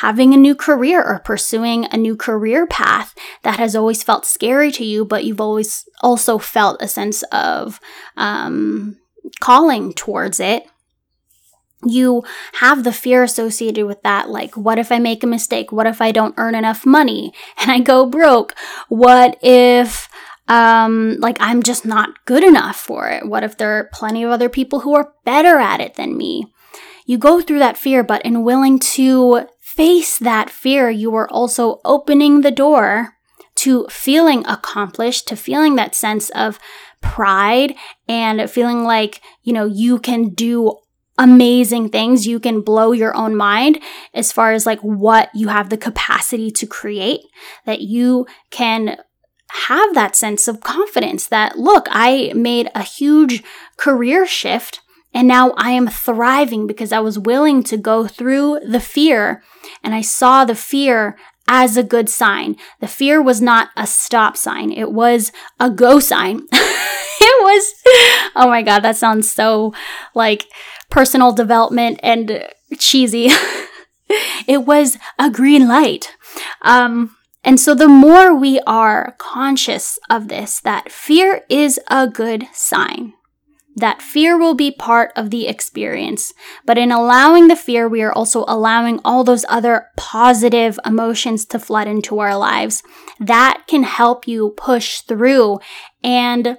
having 0.00 0.32
a 0.32 0.38
new 0.38 0.54
career 0.54 1.02
or 1.02 1.18
pursuing 1.18 1.86
a 1.86 1.96
new 1.96 2.16
career 2.16 2.66
path 2.66 3.14
that 3.42 3.58
has 3.58 3.74
always 3.74 4.02
felt 4.02 4.24
scary 4.24 4.70
to 4.72 4.84
you, 4.84 5.04
but 5.04 5.24
you've 5.24 5.40
always 5.40 5.88
also 6.02 6.38
felt 6.38 6.80
a 6.80 6.88
sense 6.88 7.22
of 7.32 7.80
um, 8.16 8.96
calling 9.40 9.92
towards 9.92 10.38
it. 10.38 10.64
You 11.84 12.22
have 12.54 12.84
the 12.84 12.92
fear 12.92 13.22
associated 13.22 13.86
with 13.86 14.02
that, 14.02 14.28
like, 14.28 14.54
what 14.56 14.78
if 14.78 14.92
I 14.92 14.98
make 14.98 15.24
a 15.24 15.26
mistake? 15.26 15.72
What 15.72 15.86
if 15.86 16.00
I 16.00 16.12
don't 16.12 16.34
earn 16.36 16.54
enough 16.54 16.84
money 16.84 17.32
and 17.58 17.70
I 17.70 17.80
go 17.80 18.06
broke? 18.06 18.54
What 18.88 19.38
if 19.42 20.08
um, 20.46 21.16
like 21.20 21.36
I'm 21.40 21.62
just 21.62 21.86
not 21.86 22.24
good 22.26 22.44
enough 22.44 22.76
for 22.76 23.08
it? 23.08 23.26
What 23.26 23.44
if 23.44 23.56
there 23.56 23.78
are 23.78 23.90
plenty 23.92 24.24
of 24.24 24.30
other 24.30 24.48
people 24.48 24.80
who 24.80 24.94
are 24.94 25.12
better 25.24 25.58
at 25.58 25.80
it 25.80 25.94
than 25.94 26.16
me? 26.16 26.52
You 27.10 27.18
go 27.18 27.40
through 27.40 27.58
that 27.58 27.76
fear, 27.76 28.04
but 28.04 28.22
in 28.22 28.44
willing 28.44 28.78
to 28.94 29.48
face 29.58 30.16
that 30.18 30.48
fear, 30.48 30.88
you 30.90 31.12
are 31.16 31.28
also 31.28 31.80
opening 31.84 32.42
the 32.42 32.52
door 32.52 33.16
to 33.56 33.88
feeling 33.88 34.46
accomplished, 34.46 35.26
to 35.26 35.34
feeling 35.34 35.74
that 35.74 35.96
sense 35.96 36.30
of 36.30 36.60
pride 37.00 37.74
and 38.06 38.48
feeling 38.48 38.84
like, 38.84 39.20
you 39.42 39.52
know, 39.52 39.64
you 39.64 39.98
can 39.98 40.28
do 40.28 40.78
amazing 41.18 41.88
things. 41.88 42.28
You 42.28 42.38
can 42.38 42.60
blow 42.60 42.92
your 42.92 43.16
own 43.16 43.34
mind 43.34 43.80
as 44.14 44.30
far 44.30 44.52
as 44.52 44.64
like 44.64 44.78
what 44.78 45.30
you 45.34 45.48
have 45.48 45.68
the 45.68 45.76
capacity 45.76 46.52
to 46.52 46.64
create, 46.64 47.22
that 47.66 47.80
you 47.80 48.24
can 48.52 48.98
have 49.66 49.96
that 49.96 50.14
sense 50.14 50.46
of 50.46 50.60
confidence 50.60 51.26
that, 51.26 51.58
look, 51.58 51.88
I 51.90 52.32
made 52.36 52.70
a 52.72 52.84
huge 52.84 53.42
career 53.76 54.28
shift 54.28 54.80
and 55.12 55.26
now 55.26 55.52
I 55.56 55.72
am 55.72 55.88
thriving 55.88 56.66
because 56.66 56.92
I 56.92 57.00
was 57.00 57.18
willing 57.18 57.62
to 57.64 57.76
go 57.76 58.06
through 58.06 58.60
the 58.60 58.80
fear 58.80 59.42
and 59.82 59.94
I 59.94 60.02
saw 60.02 60.44
the 60.44 60.54
fear 60.54 61.16
as 61.48 61.76
a 61.76 61.82
good 61.82 62.08
sign. 62.08 62.56
The 62.80 62.86
fear 62.86 63.20
was 63.20 63.42
not 63.42 63.70
a 63.76 63.86
stop 63.86 64.36
sign, 64.36 64.70
it 64.70 64.92
was 64.92 65.32
a 65.58 65.68
go 65.68 65.98
sign. 65.98 66.46
it 66.52 67.42
was, 67.42 68.30
oh 68.36 68.48
my 68.48 68.62
God, 68.62 68.80
that 68.80 68.96
sounds 68.96 69.30
so 69.30 69.74
like 70.14 70.46
personal 70.90 71.32
development 71.32 71.98
and 72.02 72.46
cheesy. 72.78 73.30
it 74.46 74.64
was 74.64 74.96
a 75.18 75.28
green 75.28 75.66
light. 75.66 76.14
Um, 76.62 77.16
and 77.42 77.58
so 77.58 77.74
the 77.74 77.88
more 77.88 78.34
we 78.34 78.60
are 78.60 79.16
conscious 79.18 79.98
of 80.08 80.28
this, 80.28 80.60
that 80.60 80.92
fear 80.92 81.42
is 81.48 81.80
a 81.88 82.06
good 82.06 82.46
sign 82.52 83.14
that 83.76 84.02
fear 84.02 84.36
will 84.36 84.54
be 84.54 84.70
part 84.70 85.12
of 85.16 85.30
the 85.30 85.46
experience. 85.46 86.32
But 86.66 86.78
in 86.78 86.90
allowing 86.90 87.48
the 87.48 87.56
fear, 87.56 87.88
we 87.88 88.02
are 88.02 88.12
also 88.12 88.44
allowing 88.48 89.00
all 89.04 89.24
those 89.24 89.44
other 89.48 89.86
positive 89.96 90.78
emotions 90.84 91.44
to 91.46 91.58
flood 91.58 91.86
into 91.86 92.18
our 92.18 92.36
lives. 92.36 92.82
That 93.18 93.64
can 93.68 93.84
help 93.84 94.26
you 94.26 94.54
push 94.56 95.00
through. 95.00 95.60
And 96.02 96.58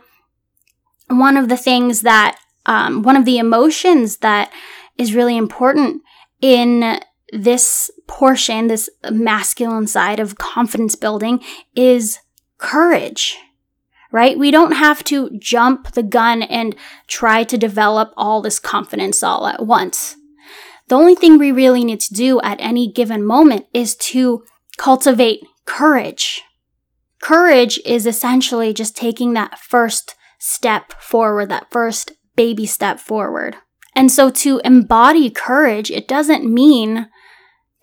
one 1.08 1.38
of 1.38 1.50
the 1.50 1.58
things 1.58 2.02
that, 2.02 2.40
um, 2.66 3.04
one 3.04 3.18
of 3.18 3.26
the 3.26 3.38
emotions 3.38 4.18
that 4.18 4.52
is 4.98 5.14
really 5.14 5.36
important 5.36 6.02
in 6.42 7.00
this 7.34 7.92
portion, 8.08 8.68
this 8.68 8.90
masculine 9.10 9.88
side 9.88 10.20
of 10.20 10.38
confidence 10.38 10.96
building, 10.96 11.42
is 11.76 12.20
courage 12.58 13.38
right? 14.12 14.38
We 14.38 14.52
don't 14.52 14.74
have 14.74 15.04
to 15.06 15.30
jump 15.40 15.92
the 15.92 16.04
gun 16.04 16.44
and 16.44 16.76
try 17.08 17.44
to 17.44 17.58
develop 17.58 18.14
all 18.18 18.42
this 18.42 18.60
confidence 18.60 19.24
all 19.24 19.48
at 19.48 19.66
once. 19.66 20.16
The 20.88 20.96
only 20.96 21.16
thing 21.16 21.38
we 21.38 21.52
really 21.52 21.84
need 21.84 22.02
to 22.02 22.14
do 22.14 22.42
at 22.42 22.60
any 22.60 22.92
given 22.92 23.24
moment 23.24 23.66
is 23.74 23.96
to 23.98 24.44
cultivate 24.78 25.42
courage. 25.66 26.42
Courage 27.22 27.80
is 27.86 28.06
essentially 28.06 28.74
just 28.74 28.98
taking 28.98 29.34
that 29.34 29.60
first 29.60 30.16
step 30.40 30.92
forward, 30.94 31.50
that 31.50 31.72
first 31.72 32.12
baby 32.36 32.66
step 32.66 33.00
forward. 33.00 33.56
And 33.96 34.12
so 34.12 34.30
to 34.32 34.60
embody 34.66 35.30
courage, 35.30 35.92
it 35.92 36.08
doesn't 36.08 36.52
mean 36.52 37.08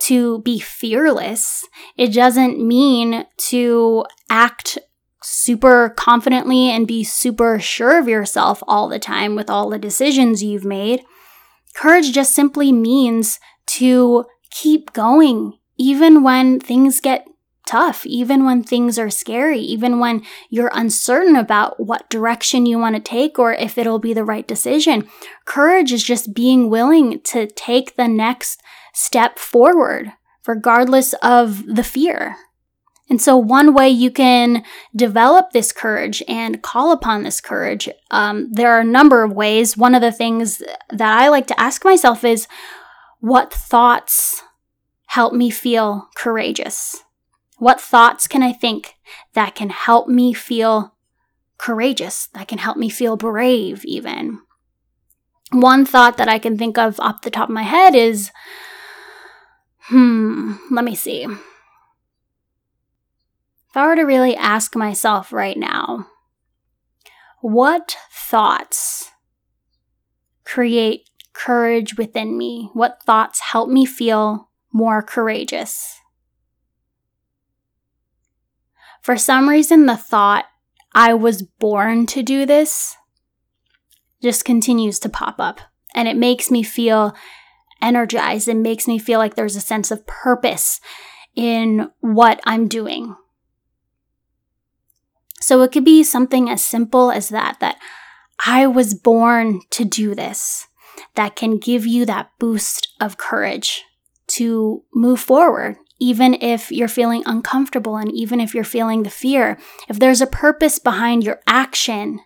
to 0.01 0.41
be 0.43 0.59
fearless. 0.59 1.67
It 1.97 2.13
doesn't 2.13 2.59
mean 2.59 3.27
to 3.49 4.05
act 4.31 4.79
super 5.29 5.91
confidently 5.91 6.71
and 6.71 6.87
be 6.87 7.05
super 7.05 7.59
sure 7.61 7.99
of 7.99 8.09
yourself 8.09 8.63
all 8.67 8.89
the 8.89 8.99
time 8.99 9.37
with 9.37 9.51
all 9.51 9.69
the 9.69 9.79
decisions 9.79 10.43
you've 10.43 10.65
made. 10.65 11.03
Courage 11.75 12.13
just 12.13 12.35
simply 12.35 12.73
means 12.73 13.39
to 13.67 14.25
keep 14.51 14.93
going, 14.93 15.59
even 15.77 16.23
when 16.23 16.59
things 16.59 17.01
get 17.01 17.27
tough, 17.67 18.07
even 18.07 18.47
when 18.47 18.63
things 18.63 18.99
are 18.99 19.11
scary, 19.11 19.61
even 19.61 19.99
when 19.99 20.23
you're 20.49 20.71
uncertain 20.73 21.37
about 21.37 21.79
what 21.79 22.09
direction 22.09 22.65
you 22.65 22.79
want 22.79 22.97
to 22.97 23.01
take 23.01 23.39
or 23.39 23.53
if 23.53 23.77
it'll 23.77 23.99
be 23.99 24.15
the 24.15 24.25
right 24.25 24.49
decision. 24.49 25.07
Courage 25.45 25.93
is 25.93 26.03
just 26.03 26.35
being 26.35 26.71
willing 26.71 27.21
to 27.21 27.47
take 27.47 27.97
the 27.97 28.09
next 28.09 28.63
step 28.95 29.39
forward, 29.39 30.11
regardless 30.47 31.13
of 31.23 31.67
the 31.67 31.85
fear. 31.85 32.37
And 33.11 33.23
so, 33.23 33.37
one 33.37 33.73
way 33.73 33.89
you 33.89 34.11
can 34.11 34.65
develop 34.95 35.51
this 35.51 35.73
courage 35.73 36.23
and 36.29 36.63
call 36.63 36.93
upon 36.93 37.23
this 37.23 37.41
courage, 37.41 37.89
um, 38.11 38.53
there 38.53 38.73
are 38.73 38.81
a 38.81 38.85
number 38.85 39.23
of 39.23 39.33
ways. 39.33 39.77
One 39.77 39.95
of 39.95 40.03
the 40.03 40.13
things 40.13 40.59
that 40.91 41.19
I 41.21 41.29
like 41.29 41.47
to 41.47 41.61
ask 41.61 41.85
myself 41.85 42.23
is 42.23 42.47
what 43.21 43.53
thoughts 43.53 44.43
help 45.07 45.33
me 45.33 45.51
feel 45.51 46.09
courageous? 46.17 47.03
What 47.57 47.81
thoughts 47.81 48.29
can 48.29 48.43
I 48.43 48.53
think 48.53 48.95
that 49.33 49.55
can 49.55 49.71
help 49.71 50.07
me 50.07 50.35
feel 50.35 50.95
courageous, 51.57 52.29
that 52.35 52.47
can 52.47 52.59
help 52.59 52.77
me 52.77 52.91
feel 52.91 53.17
brave, 53.17 53.85
even? 53.85 54.41
One 55.51 55.87
thought 55.87 56.19
that 56.19 56.29
I 56.29 56.39
can 56.39 56.59
think 56.59 56.77
of 56.77 57.01
off 57.01 57.23
the 57.23 57.31
top 57.31 57.49
of 57.49 57.55
my 57.55 57.63
head 57.63 57.95
is 57.95 58.31
hmm, 59.89 60.57
let 60.71 60.85
me 60.85 60.95
see. 60.95 61.27
If 63.71 63.77
I 63.77 63.87
were 63.87 63.97
to 63.97 64.03
really 64.03 64.35
ask 64.37 64.75
myself 64.75 65.33
right 65.33 65.57
now, 65.57 66.07
what 67.41 67.97
thoughts 68.11 69.11
create 70.45 71.09
courage 71.33 71.97
within 71.97 72.37
me? 72.37 72.71
What 72.73 73.03
thoughts 73.03 73.41
help 73.41 73.69
me 73.69 73.85
feel 73.85 74.49
more 74.73 75.03
courageous? 75.03 76.01
For 79.03 79.17
some 79.17 79.49
reason, 79.49 79.87
the 79.87 79.97
thought, 79.97 80.47
I 80.95 81.15
was 81.15 81.43
born 81.43 82.07
to 82.07 82.23
do 82.23 82.47
this, 82.47 82.97
just 84.23 84.45
continues 84.45 84.99
to 85.01 85.09
pop 85.09 85.37
up 85.39 85.61
and 85.95 86.09
it 86.09 86.17
makes 86.17 86.51
me 86.51 86.63
feel 86.63 87.15
energized. 87.81 88.49
It 88.49 88.57
makes 88.57 88.89
me 88.89 88.99
feel 88.99 89.19
like 89.19 89.35
there's 89.35 89.57
a 89.57 89.61
sense 89.61 89.91
of 89.91 90.07
purpose 90.07 90.81
in 91.37 91.91
what 92.01 92.41
I'm 92.45 92.67
doing. 92.67 93.15
So 95.49 95.63
it 95.63 95.73
could 95.73 95.87
be 95.87 96.05
something 96.05 96.51
as 96.51 96.63
simple 96.63 97.11
as 97.11 97.31
that, 97.31 97.57
that 97.61 97.79
I 98.45 98.67
was 98.67 98.93
born 98.93 99.63
to 99.71 99.83
do 99.83 100.15
this, 100.15 100.67
that 101.15 101.37
can 101.37 101.57
give 101.57 101.87
you 101.87 102.05
that 102.05 102.33
boost 102.39 102.89
of 103.01 103.17
courage 103.17 103.83
to 104.37 104.83
move 104.95 105.21
forward, 105.21 105.77
even 105.99 106.35
if 106.43 106.71
you're 106.71 106.87
feeling 106.87 107.23
uncomfortable 107.25 107.97
and 107.97 108.13
even 108.13 108.41
if 108.41 108.55
you're 108.55 108.63
feeling 108.63 109.05
the 109.05 109.09
fear. 109.09 109.59
If 109.89 109.99
there's 109.99 110.21
a 110.21 110.27
purpose 110.27 110.79
behind 110.79 111.25
your 111.25 111.41
action, 111.47 112.21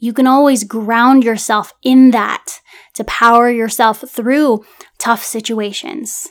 you 0.00 0.12
can 0.12 0.26
always 0.26 0.64
ground 0.64 1.22
yourself 1.22 1.72
in 1.84 2.10
that 2.10 2.58
to 2.94 3.04
power 3.04 3.48
yourself 3.48 4.02
through 4.10 4.64
tough 4.98 5.22
situations. 5.22 6.26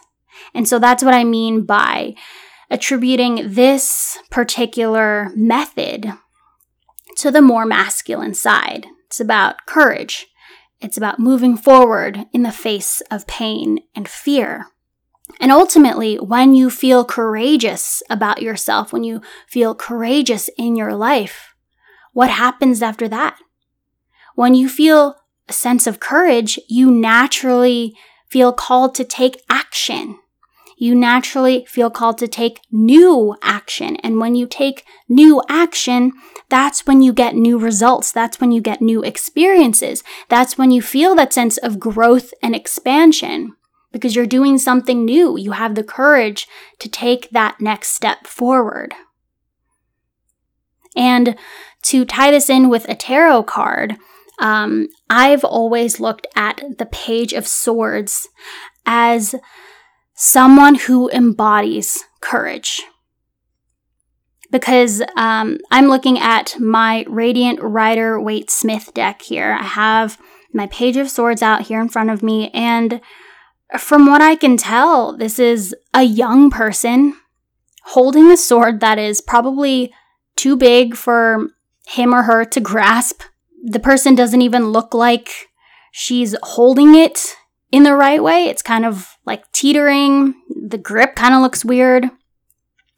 And 0.53 0.67
so 0.67 0.77
that's 0.77 1.05
what 1.05 1.13
I 1.13 1.23
mean 1.23 1.65
by 1.65 2.15
attributing 2.69 3.53
this 3.53 4.17
particular 4.29 5.31
method 5.35 6.13
to 7.17 7.31
the 7.31 7.41
more 7.41 7.65
masculine 7.65 8.33
side. 8.33 8.87
It's 9.05 9.19
about 9.19 9.65
courage. 9.65 10.27
It's 10.79 10.97
about 10.97 11.19
moving 11.19 11.57
forward 11.57 12.25
in 12.33 12.43
the 12.43 12.51
face 12.51 13.01
of 13.09 13.25
pain 13.25 13.79
and 13.95 14.07
fear. 14.07 14.67
And 15.39 15.51
ultimately, 15.51 16.15
when 16.15 16.53
you 16.53 16.69
feel 16.69 17.03
courageous 17.03 18.03
about 18.09 18.41
yourself, 18.41 18.93
when 18.93 19.03
you 19.03 19.21
feel 19.47 19.75
courageous 19.75 20.49
in 20.57 20.75
your 20.75 20.93
life, 20.93 21.55
what 22.13 22.29
happens 22.29 22.81
after 22.81 23.07
that? 23.09 23.37
When 24.35 24.55
you 24.55 24.69
feel 24.69 25.15
a 25.49 25.53
sense 25.53 25.87
of 25.87 25.99
courage, 25.99 26.59
you 26.67 26.91
naturally 26.91 27.95
feel 28.29 28.53
called 28.53 28.93
to 28.95 29.03
take 29.03 29.43
action 29.49 30.19
you 30.77 30.93
naturally 30.93 31.65
feel 31.65 31.89
called 31.89 32.19
to 32.19 32.27
take 32.27 32.61
new 32.71 33.35
action. 33.41 33.95
And 33.97 34.19
when 34.19 34.35
you 34.35 34.45
take 34.45 34.85
new 35.09 35.41
action, 35.49 36.13
that's 36.49 36.85
when 36.85 37.01
you 37.01 37.13
get 37.13 37.35
new 37.35 37.57
results. 37.57 38.11
That's 38.11 38.39
when 38.39 38.51
you 38.51 38.61
get 38.61 38.81
new 38.81 39.03
experiences. 39.03 40.03
That's 40.29 40.57
when 40.57 40.69
you 40.69 40.83
feel 40.83 41.15
that 41.15 41.33
sense 41.33 41.57
of 41.57 41.79
growth 41.79 42.31
and 42.43 42.55
expansion 42.55 43.55
because 43.91 44.15
you're 44.15 44.27
doing 44.27 44.59
something 44.59 45.03
new. 45.03 45.35
You 45.35 45.53
have 45.53 45.73
the 45.73 45.83
courage 45.83 46.47
to 46.77 46.87
take 46.87 47.31
that 47.31 47.59
next 47.59 47.93
step 47.93 48.27
forward. 48.27 48.93
And 50.95 51.35
to 51.83 52.05
tie 52.05 52.29
this 52.29 52.49
in 52.49 52.69
with 52.69 52.87
a 52.87 52.95
tarot 52.95 53.43
card, 53.43 53.95
um, 54.39 54.89
I've 55.09 55.43
always 55.43 55.99
looked 55.99 56.27
at 56.35 56.61
the 56.77 56.85
Page 56.85 57.33
of 57.33 57.47
Swords 57.47 58.27
as 58.85 59.33
someone 60.19 60.73
who 60.73 61.09
embodies 61.11 62.03
courage. 62.21 62.81
Because 64.51 65.03
um, 65.15 65.59
I'm 65.69 65.87
looking 65.87 66.17
at 66.17 66.59
my 66.59 67.05
Radiant 67.07 67.61
Rider 67.61 68.19
Waite 68.19 68.49
Smith 68.49 68.93
deck 68.95 69.21
here. 69.21 69.55
I 69.59 69.63
have 69.63 70.17
my 70.51 70.65
Page 70.67 70.97
of 70.97 71.09
Swords 71.09 71.43
out 71.43 71.67
here 71.67 71.79
in 71.79 71.87
front 71.87 72.09
of 72.09 72.23
me, 72.23 72.49
and 72.49 72.99
from 73.77 74.07
what 74.07 74.21
I 74.21 74.35
can 74.35 74.57
tell, 74.57 75.15
this 75.15 75.37
is 75.37 75.75
a 75.93 76.01
young 76.03 76.49
person 76.49 77.13
holding 77.83 78.31
a 78.31 78.37
sword 78.37 78.79
that 78.79 78.97
is 78.97 79.21
probably 79.21 79.93
too 80.35 80.55
big 80.55 80.95
for 80.95 81.49
him 81.85 82.13
or 82.13 82.23
her 82.23 82.43
to 82.45 82.59
grasp. 82.59 83.21
The 83.63 83.79
person 83.79 84.15
doesn't 84.15 84.41
even 84.41 84.69
look 84.69 84.93
like 84.93 85.49
she's 85.91 86.35
holding 86.41 86.95
it 86.95 87.35
in 87.71 87.83
the 87.83 87.95
right 87.95 88.21
way. 88.21 88.45
It's 88.45 88.61
kind 88.61 88.85
of 88.85 89.17
like 89.25 89.51
teetering. 89.51 90.35
The 90.49 90.77
grip 90.77 91.15
kind 91.15 91.33
of 91.33 91.41
looks 91.41 91.65
weird. 91.65 92.09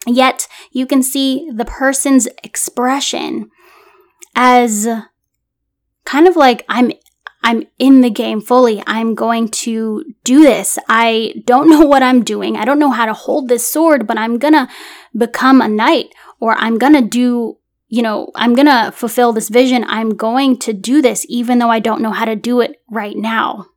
Yet 0.07 0.47
you 0.71 0.85
can 0.85 1.03
see 1.03 1.49
the 1.53 1.65
person's 1.65 2.27
expression 2.43 3.51
as 4.35 4.87
kind 6.05 6.27
of 6.27 6.35
like 6.35 6.65
I'm 6.69 6.91
I'm 7.41 7.63
in 7.77 8.01
the 8.01 8.09
game 8.09 8.41
fully. 8.41 8.83
I'm 8.85 9.15
going 9.15 9.49
to 9.49 10.03
do 10.23 10.41
this. 10.41 10.77
I 10.89 11.41
don't 11.45 11.69
know 11.69 11.85
what 11.85 12.03
I'm 12.03 12.23
doing. 12.23 12.57
I 12.57 12.65
don't 12.65 12.79
know 12.79 12.91
how 12.91 13.05
to 13.05 13.13
hold 13.13 13.47
this 13.47 13.65
sword, 13.65 14.07
but 14.07 14.17
I'm 14.17 14.37
going 14.37 14.53
to 14.53 14.67
become 15.17 15.61
a 15.61 15.67
knight 15.67 16.07
or 16.39 16.55
I'm 16.55 16.77
going 16.77 16.93
to 16.93 17.01
do, 17.01 17.57
you 17.87 18.01
know, 18.01 18.31
I'm 18.35 18.53
going 18.55 18.67
to 18.67 18.91
fulfill 18.93 19.31
this 19.31 19.49
vision. 19.49 19.85
I'm 19.87 20.15
going 20.15 20.57
to 20.59 20.73
do 20.73 21.01
this 21.01 21.25
even 21.29 21.59
though 21.59 21.69
I 21.69 21.79
don't 21.79 22.01
know 22.01 22.11
how 22.11 22.25
to 22.25 22.35
do 22.35 22.59
it 22.59 22.81
right 22.89 23.15
now. 23.15 23.67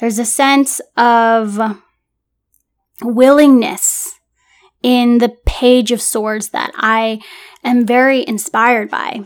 There's 0.00 0.18
a 0.18 0.24
sense 0.24 0.80
of 0.96 1.80
willingness 3.02 4.18
in 4.82 5.18
the 5.18 5.30
Page 5.46 5.90
of 5.90 6.02
Swords 6.02 6.50
that 6.50 6.70
I 6.76 7.20
am 7.64 7.86
very 7.86 8.26
inspired 8.26 8.90
by. 8.90 9.22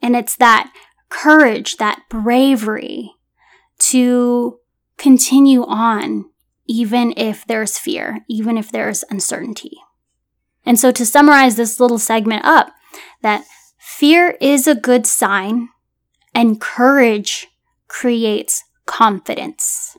And 0.00 0.16
it's 0.16 0.36
that 0.36 0.72
courage, 1.08 1.76
that 1.76 2.02
bravery 2.10 3.12
to 3.78 4.58
continue 4.98 5.64
on, 5.64 6.26
even 6.66 7.14
if 7.16 7.46
there's 7.46 7.78
fear, 7.78 8.24
even 8.28 8.58
if 8.58 8.72
there's 8.72 9.04
uncertainty. 9.10 9.78
And 10.64 10.78
so, 10.78 10.90
to 10.92 11.06
summarize 11.06 11.56
this 11.56 11.80
little 11.80 11.98
segment 11.98 12.44
up, 12.44 12.72
that 13.20 13.44
fear 13.78 14.36
is 14.40 14.66
a 14.66 14.74
good 14.74 15.06
sign 15.06 15.68
and 16.34 16.60
courage 16.60 17.48
creates 17.88 18.64
confidence. 18.86 19.96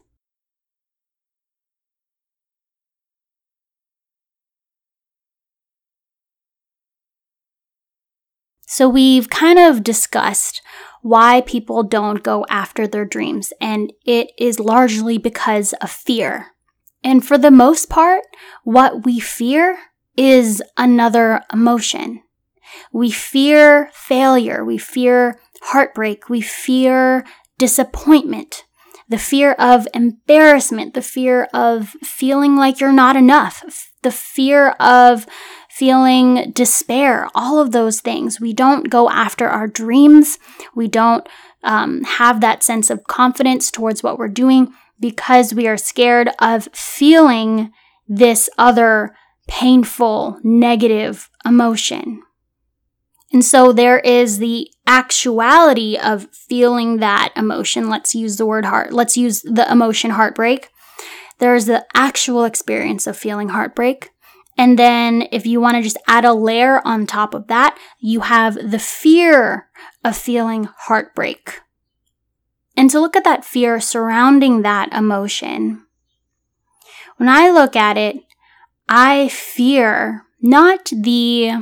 So, 8.66 8.90
we've 8.90 9.30
kind 9.30 9.60
of 9.60 9.84
discussed 9.84 10.62
why 11.04 11.42
people 11.42 11.84
don't 11.84 12.24
go 12.24 12.46
after 12.50 12.88
their 12.88 13.06
dreams, 13.06 13.54
and 13.62 13.94
it 14.06 14.32
is 14.40 14.60
largely 14.60 15.18
because 15.18 15.74
of 15.74 15.92
fear. 15.92 16.48
And 17.04 17.26
for 17.26 17.38
the 17.38 17.52
most 17.52 17.90
part, 17.90 18.24
what 18.64 19.06
we 19.06 19.20
fear 19.20 19.78
is 20.16 20.64
another 20.78 21.42
emotion. 21.52 22.24
We 22.92 23.12
fear 23.12 23.90
failure, 23.94 24.64
we 24.64 24.78
fear 24.78 25.40
heartbreak, 25.62 26.30
we 26.30 26.42
fear 26.42 27.26
disappointment, 27.58 28.64
the 29.14 29.20
fear 29.20 29.52
of 29.60 29.88
embarrassment, 29.94 30.96
the 30.96 31.02
fear 31.04 31.44
of 31.54 31.90
feeling 32.02 32.56
like 32.56 32.80
you're 32.80 32.92
not 32.92 33.16
enough, 33.16 33.92
the 34.02 34.10
fear 34.10 34.70
of 34.80 35.28
feeling 35.70 36.52
despair, 36.52 37.30
all 37.36 37.60
of 37.60 37.74
those 37.74 38.02
things. 38.02 38.42
We 38.42 38.54
don't 38.54 38.90
go 38.90 39.12
after 39.12 39.48
our 39.48 39.68
dreams. 39.68 40.40
We 40.74 40.88
don't 40.88 41.30
um, 41.64 42.04
have 42.06 42.42
that 42.42 42.64
sense 42.64 42.90
of 42.90 43.04
confidence 43.04 43.70
towards 43.70 44.02
what 44.02 44.18
we're 44.18 44.30
doing 44.30 44.74
because 45.00 45.54
we 45.54 45.68
are 45.68 45.78
scared 45.78 46.32
of 46.40 46.68
feeling 46.74 47.72
this 48.08 48.50
other 48.58 49.16
painful, 49.48 50.40
negative 50.44 51.30
emotion. 51.46 52.24
And 53.34 53.44
so 53.44 53.74
there 53.74 54.00
is 54.00 54.38
the 54.38 54.70
actuality 54.86 55.98
of 55.98 56.30
feeling 56.32 56.98
that 56.98 57.34
emotion. 57.36 57.90
Let's 57.90 58.14
use 58.14 58.38
the 58.38 58.46
word 58.46 58.64
heart. 58.64 58.94
Let's 58.94 59.18
use 59.18 59.42
the 59.42 59.70
emotion 59.70 60.12
heartbreak. 60.12 60.70
There's 61.40 61.66
the 61.66 61.84
actual 61.96 62.46
experience 62.46 63.08
of 63.08 63.18
feeling 63.18 63.50
heartbreak. 63.50 64.12
And 64.56 64.78
then 64.78 65.28
if 65.32 65.48
you 65.48 65.60
want 65.60 65.78
to 65.78 65.82
just 65.82 65.98
add 66.08 66.26
a 66.26 66.34
layer 66.34 66.80
on 66.86 67.08
top 67.08 67.34
of 67.34 67.48
that, 67.48 67.76
you 68.00 68.20
have 68.22 68.54
the 68.54 68.78
fear 68.78 69.68
of 70.06 70.16
feeling 70.16 70.70
heartbreak. 70.82 71.62
And 72.78 72.88
to 72.92 73.00
look 73.00 73.16
at 73.16 73.24
that 73.24 73.44
fear 73.44 73.80
surrounding 73.80 74.62
that 74.62 74.94
emotion, 74.94 75.86
when 77.18 77.30
I 77.30 77.50
look 77.50 77.76
at 77.76 77.98
it, 77.98 78.18
I 78.88 79.30
fear 79.30 80.24
not 80.40 80.92
the 80.96 81.54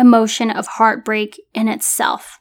emotion 0.00 0.50
of 0.50 0.66
heartbreak 0.66 1.40
in 1.54 1.68
itself. 1.68 2.40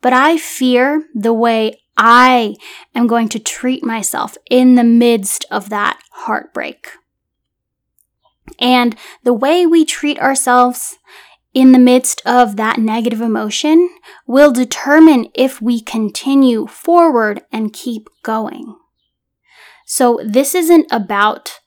But 0.00 0.12
I 0.12 0.38
fear 0.38 1.04
the 1.14 1.32
way 1.32 1.80
I 1.96 2.56
am 2.94 3.06
going 3.06 3.28
to 3.30 3.38
treat 3.38 3.84
myself 3.84 4.36
in 4.50 4.74
the 4.74 4.84
midst 4.84 5.44
of 5.50 5.70
that 5.70 6.00
heartbreak. 6.10 6.90
And 8.58 8.96
the 9.22 9.34
way 9.34 9.66
we 9.66 9.84
treat 9.84 10.18
ourselves 10.18 10.98
in 11.54 11.72
the 11.72 11.78
midst 11.78 12.20
of 12.26 12.56
that 12.56 12.78
negative 12.78 13.20
emotion 13.20 13.88
will 14.26 14.52
determine 14.52 15.28
if 15.34 15.60
we 15.62 15.80
continue 15.80 16.66
forward 16.66 17.42
and 17.50 17.72
keep 17.72 18.08
going. 18.22 18.76
So, 19.86 20.20
this 20.24 20.54
isn't 20.54 20.86
about 20.90 21.60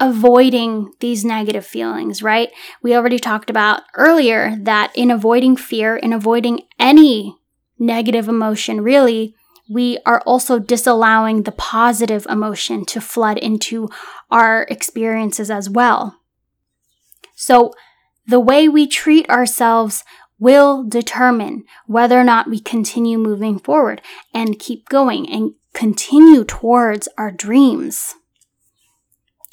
avoiding 0.00 0.92
these 1.00 1.24
negative 1.24 1.66
feelings, 1.66 2.22
right? 2.22 2.50
We 2.82 2.96
already 2.96 3.18
talked 3.18 3.50
about 3.50 3.82
earlier 3.94 4.56
that 4.62 4.90
in 4.94 5.10
avoiding 5.10 5.56
fear, 5.56 5.96
in 5.96 6.12
avoiding 6.12 6.62
any 6.78 7.36
negative 7.78 8.28
emotion, 8.28 8.80
really, 8.80 9.34
we 9.68 9.98
are 10.04 10.20
also 10.22 10.58
disallowing 10.58 11.44
the 11.44 11.52
positive 11.52 12.26
emotion 12.28 12.84
to 12.86 13.00
flood 13.00 13.38
into 13.38 13.88
our 14.30 14.66
experiences 14.68 15.50
as 15.50 15.70
well. 15.70 16.16
So, 17.36 17.72
the 18.26 18.40
way 18.40 18.68
we 18.68 18.86
treat 18.86 19.28
ourselves 19.30 20.04
will 20.38 20.82
determine 20.84 21.64
whether 21.86 22.18
or 22.18 22.24
not 22.24 22.48
we 22.48 22.58
continue 22.58 23.18
moving 23.18 23.58
forward 23.58 24.02
and 24.34 24.58
keep 24.58 24.88
going 24.88 25.28
and 25.28 25.52
continue 25.74 26.44
towards 26.44 27.08
our 27.16 27.30
dreams. 27.30 28.14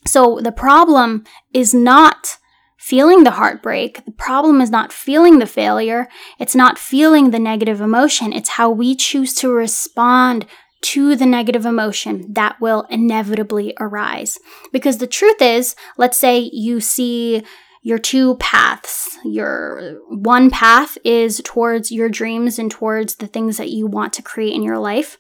So 0.06 0.40
the 0.42 0.52
problem 0.52 1.26
is 1.54 1.74
not 1.74 2.38
feeling 2.78 3.24
the 3.24 3.32
heartbreak. 3.32 4.06
The 4.06 4.12
problem 4.12 4.62
is 4.62 4.70
not 4.70 4.94
feeling 4.94 5.40
the 5.40 5.46
failure. 5.46 6.08
It's 6.40 6.56
not 6.56 6.80
feeling 6.80 7.32
the 7.32 7.40
negative 7.40 7.82
emotion. 7.82 8.32
It's 8.32 8.50
how 8.50 8.70
we 8.70 8.96
choose 8.96 9.34
to 9.36 9.52
respond 9.52 10.46
to 10.80 11.16
the 11.16 11.26
negative 11.26 11.66
emotion 11.66 12.34
that 12.34 12.62
will 12.62 12.86
inevitably 12.90 13.74
arise. 13.80 14.38
Because 14.72 15.00
the 15.00 15.08
truth 15.08 15.42
is, 15.42 15.76
let's 15.98 16.18
say 16.18 16.50
you 16.54 16.80
see 16.80 17.44
your 17.82 17.98
two 17.98 18.36
paths. 18.36 19.18
Your 19.24 20.00
one 20.08 20.50
path 20.50 20.98
is 21.04 21.42
towards 21.44 21.92
your 21.92 22.10
dreams 22.10 22.60
and 22.60 22.70
towards 22.70 23.16
the 23.16 23.28
things 23.28 23.58
that 23.58 23.70
you 23.70 23.88
want 23.88 24.14
to 24.14 24.22
create 24.22 24.54
in 24.54 24.64
your 24.64 24.78
life. 24.78 25.18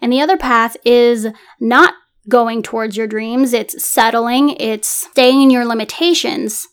And 0.00 0.12
the 0.12 0.20
other 0.20 0.36
path 0.36 0.76
is 0.84 1.28
not 1.60 1.94
going 2.28 2.62
towards 2.62 2.96
your 2.96 3.06
dreams, 3.06 3.52
it's 3.52 3.84
settling, 3.84 4.50
it's 4.58 4.88
staying 4.88 5.42
in 5.42 5.50
your 5.50 5.64
limitations. 5.64 6.68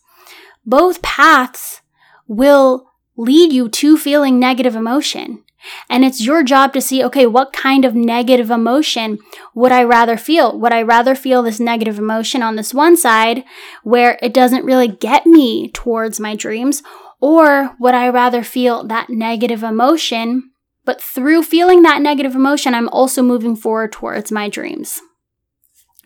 Both 0.66 1.02
paths 1.02 1.82
will 2.26 2.90
lead 3.16 3.52
you 3.52 3.68
to 3.68 3.96
feeling 3.96 4.38
negative 4.38 4.74
emotion. 4.74 5.44
And 5.88 6.04
it's 6.04 6.24
your 6.24 6.42
job 6.42 6.72
to 6.74 6.80
see, 6.80 7.02
okay, 7.04 7.26
what 7.26 7.52
kind 7.52 7.84
of 7.84 7.94
negative 7.94 8.50
emotion 8.50 9.18
would 9.54 9.72
I 9.72 9.82
rather 9.82 10.16
feel? 10.16 10.58
Would 10.58 10.72
I 10.72 10.82
rather 10.82 11.14
feel 11.14 11.42
this 11.42 11.60
negative 11.60 11.98
emotion 11.98 12.42
on 12.42 12.56
this 12.56 12.74
one 12.74 12.96
side 12.96 13.44
where 13.82 14.18
it 14.20 14.34
doesn't 14.34 14.64
really 14.64 14.88
get 14.88 15.26
me 15.26 15.70
towards 15.70 16.20
my 16.20 16.34
dreams? 16.34 16.82
Or 17.20 17.74
would 17.80 17.94
I 17.94 18.08
rather 18.10 18.42
feel 18.42 18.84
that 18.84 19.08
negative 19.08 19.62
emotion, 19.62 20.50
but 20.84 21.00
through 21.00 21.44
feeling 21.44 21.82
that 21.82 22.02
negative 22.02 22.34
emotion, 22.34 22.74
I'm 22.74 22.90
also 22.90 23.22
moving 23.22 23.56
forward 23.56 23.92
towards 23.92 24.30
my 24.30 24.50
dreams? 24.50 25.00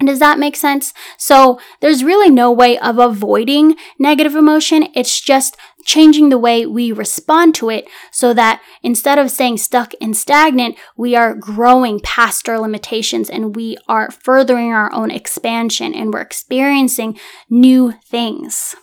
Does 0.04 0.20
that 0.20 0.38
make 0.38 0.54
sense? 0.54 0.94
So 1.16 1.58
there's 1.80 2.04
really 2.04 2.30
no 2.30 2.52
way 2.52 2.78
of 2.78 2.98
avoiding 2.98 3.76
negative 3.98 4.36
emotion. 4.36 4.88
It's 4.94 5.20
just 5.20 5.56
changing 5.84 6.28
the 6.28 6.38
way 6.38 6.66
we 6.66 6.92
respond 6.92 7.54
to 7.56 7.68
it 7.70 7.88
so 8.12 8.32
that 8.34 8.62
instead 8.82 9.18
of 9.18 9.30
staying 9.30 9.56
stuck 9.56 9.92
and 10.00 10.16
stagnant, 10.16 10.76
we 10.96 11.16
are 11.16 11.34
growing 11.34 11.98
past 12.00 12.48
our 12.48 12.60
limitations 12.60 13.28
and 13.28 13.56
we 13.56 13.76
are 13.88 14.10
furthering 14.10 14.72
our 14.72 14.92
own 14.92 15.10
expansion 15.10 15.94
and 15.94 16.12
we're 16.12 16.20
experiencing 16.20 17.18
new 17.50 17.92
things. 18.08 18.76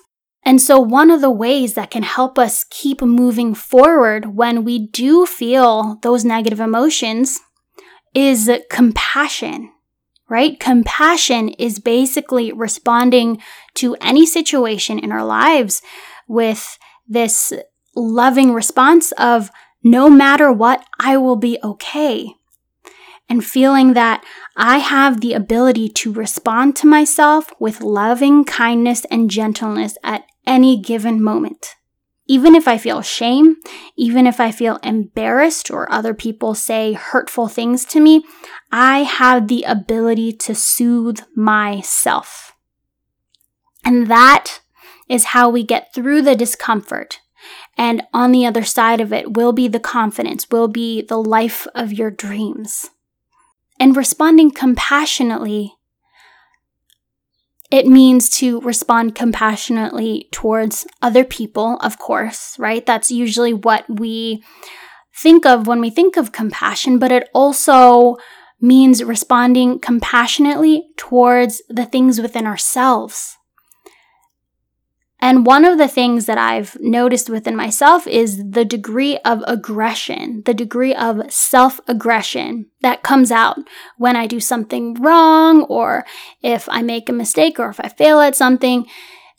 And 0.43 0.61
so, 0.61 0.79
one 0.79 1.09
of 1.09 1.21
the 1.21 1.31
ways 1.31 1.73
that 1.73 1.89
can 1.89 2.03
help 2.03 2.37
us 2.37 2.65
keep 2.69 3.01
moving 3.01 3.55
forward 3.55 4.35
when 4.35 4.63
we 4.63 4.87
do 4.87 5.25
feel 5.25 5.97
those 6.03 6.23
negative 6.23 6.59
emotions 6.59 7.39
is 8.13 8.49
compassion 8.69 9.71
right? 10.29 10.59
Compassion 10.59 11.49
is 11.49 11.79
basically 11.79 12.51
responding 12.51 13.41
to 13.75 13.95
any 14.01 14.25
situation 14.25 14.99
in 14.99 15.11
our 15.11 15.25
lives 15.25 15.81
with 16.27 16.77
this 17.07 17.53
loving 17.95 18.53
response 18.53 19.11
of 19.13 19.51
no 19.83 20.09
matter 20.09 20.51
what, 20.51 20.83
I 20.99 21.17
will 21.17 21.35
be 21.35 21.59
okay. 21.63 22.33
And 23.29 23.45
feeling 23.45 23.93
that 23.93 24.23
I 24.55 24.79
have 24.79 25.21
the 25.21 25.33
ability 25.33 25.89
to 25.89 26.11
respond 26.11 26.75
to 26.77 26.87
myself 26.87 27.51
with 27.59 27.81
loving 27.81 28.45
kindness 28.45 29.05
and 29.11 29.29
gentleness 29.29 29.97
at 30.03 30.25
any 30.45 30.79
given 30.79 31.21
moment. 31.21 31.75
Even 32.27 32.55
if 32.55 32.67
I 32.67 32.77
feel 32.77 33.01
shame, 33.01 33.57
even 33.95 34.25
if 34.25 34.39
I 34.39 34.51
feel 34.51 34.77
embarrassed 34.77 35.69
or 35.69 35.91
other 35.91 36.13
people 36.13 36.55
say 36.55 36.93
hurtful 36.93 37.47
things 37.47 37.85
to 37.85 37.99
me, 37.99 38.23
I 38.71 39.03
have 39.03 39.47
the 39.47 39.63
ability 39.63 40.33
to 40.33 40.55
soothe 40.55 41.21
myself. 41.35 42.53
And 43.83 44.07
that 44.07 44.61
is 45.07 45.25
how 45.25 45.49
we 45.49 45.63
get 45.63 45.93
through 45.93 46.23
the 46.23 46.35
discomfort. 46.35 47.19
And 47.77 48.03
on 48.11 48.31
the 48.31 48.45
other 48.45 48.63
side 48.63 49.01
of 49.01 49.13
it 49.13 49.33
will 49.33 49.51
be 49.51 49.67
the 49.67 49.79
confidence, 49.79 50.49
will 50.49 50.67
be 50.67 51.03
the 51.03 51.21
life 51.21 51.67
of 51.75 51.93
your 51.93 52.09
dreams. 52.09 52.89
And 53.79 53.95
responding 53.95 54.49
compassionately 54.49 55.75
it 57.75 57.85
means 57.85 58.29
to 58.29 58.61
respond 58.61 59.15
compassionately 59.15 60.29
towards 60.31 60.87
other 61.01 61.25
people, 61.25 61.77
of 61.81 61.99
course, 61.99 62.57
right? 62.57 62.85
That's 62.85 63.11
usually 63.11 63.51
what 63.51 63.83
we 63.89 64.41
think 65.13 65.45
of 65.45 65.67
when 65.67 65.81
we 65.81 65.89
think 65.89 66.15
of 66.15 66.31
compassion, 66.31 66.99
but 66.99 67.11
it 67.11 67.27
also 67.33 68.15
means 68.61 69.03
responding 69.03 69.79
compassionately 69.79 70.87
towards 70.95 71.61
the 71.67 71.85
things 71.85 72.21
within 72.21 72.47
ourselves. 72.47 73.35
And 75.25 75.43
one 75.43 75.65
of 75.65 75.79
the 75.79 75.87
things 75.87 76.27
that 76.27 76.37
I've 76.37 76.77
noticed 76.79 77.31
within 77.31 77.55
myself 77.55 78.05
is 78.05 78.47
the 78.47 78.63
degree 78.63 79.17
of 79.25 79.43
aggression, 79.47 80.43
the 80.45 80.53
degree 80.53 80.93
of 80.93 81.33
self 81.33 81.79
aggression 81.87 82.67
that 82.83 83.01
comes 83.01 83.31
out 83.31 83.57
when 83.97 84.15
I 84.15 84.27
do 84.27 84.39
something 84.39 84.93
wrong, 85.01 85.63
or 85.63 86.05
if 86.43 86.69
I 86.69 86.83
make 86.83 87.09
a 87.09 87.13
mistake, 87.13 87.59
or 87.59 87.69
if 87.69 87.79
I 87.79 87.87
fail 87.87 88.19
at 88.19 88.35
something. 88.35 88.85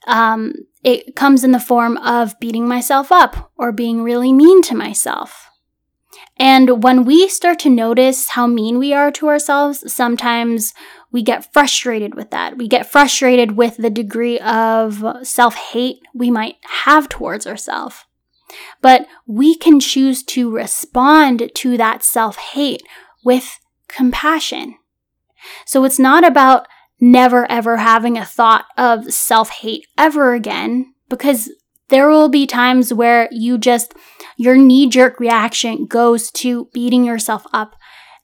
Um, 0.09 0.55
it 0.83 1.15
comes 1.15 1.45
in 1.45 1.53
the 1.53 1.61
form 1.61 1.99
of 1.99 2.37
beating 2.41 2.67
myself 2.67 3.13
up 3.13 3.53
or 3.57 3.71
being 3.71 4.03
really 4.03 4.33
mean 4.33 4.63
to 4.63 4.75
myself. 4.75 5.46
And 6.39 6.83
when 6.83 7.05
we 7.05 7.29
start 7.29 7.59
to 7.61 7.71
notice 7.71 8.31
how 8.31 8.47
mean 8.47 8.79
we 8.79 8.93
are 8.93 9.11
to 9.13 9.29
ourselves, 9.29 9.91
sometimes 9.91 10.75
we 11.11 11.23
get 11.23 11.51
frustrated 11.53 12.15
with 12.15 12.31
that. 12.31 12.59
We 12.59 12.69
get 12.69 12.91
frustrated 12.91 13.53
with 13.53 13.79
the 13.79 13.91
degree 13.91 14.39
of 14.41 15.03
self 15.23 15.55
hate 15.55 16.01
we 16.15 16.31
might 16.31 16.57
have 16.85 17.09
towards 17.09 17.47
ourselves. 17.47 18.05
But 18.83 19.07
we 19.27 19.57
can 19.57 19.81
choose 19.81 20.23
to 20.25 20.51
respond 20.51 21.51
to 21.55 21.77
that 21.79 22.03
self 22.03 22.37
hate 22.37 22.83
with 23.25 23.59
compassion. 23.89 24.77
So 25.65 25.85
it's 25.85 25.99
not 25.99 26.25
about 26.25 26.67
never 27.01 27.51
ever 27.51 27.79
having 27.79 28.17
a 28.19 28.25
thought 28.25 28.67
of 28.77 29.13
self 29.13 29.51
hate 29.51 29.87
ever 29.97 30.35
again, 30.35 30.95
because 31.09 31.51
there 31.89 32.09
will 32.09 32.29
be 32.29 32.47
times 32.47 32.93
where 32.93 33.29
you 33.31 33.59
just, 33.59 33.95
your 34.37 34.57
knee 34.57 34.89
jerk 34.89 35.19
reaction 35.19 35.87
goes 35.87 36.31
to 36.33 36.67
beating 36.73 37.05
yourself 37.05 37.47
up, 37.53 37.77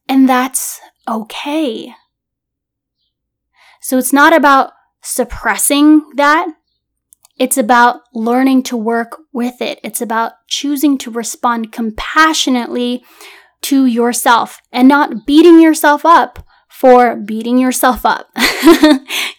and 0.08 0.28
that's 0.28 0.80
okay. 1.08 1.94
So 3.80 3.98
it's 3.98 4.12
not 4.12 4.32
about 4.32 4.72
suppressing 5.02 6.02
that. 6.16 6.48
It's 7.38 7.56
about 7.56 8.02
learning 8.14 8.62
to 8.64 8.76
work 8.76 9.18
with 9.32 9.60
it. 9.60 9.80
It's 9.82 10.00
about 10.00 10.32
choosing 10.48 10.98
to 10.98 11.10
respond 11.10 11.72
compassionately 11.72 13.02
to 13.62 13.86
yourself 13.86 14.60
and 14.70 14.86
not 14.86 15.26
beating 15.26 15.60
yourself 15.60 16.04
up 16.04 16.46
for 16.68 17.16
beating 17.16 17.58
yourself 17.58 18.04
up. 18.04 18.30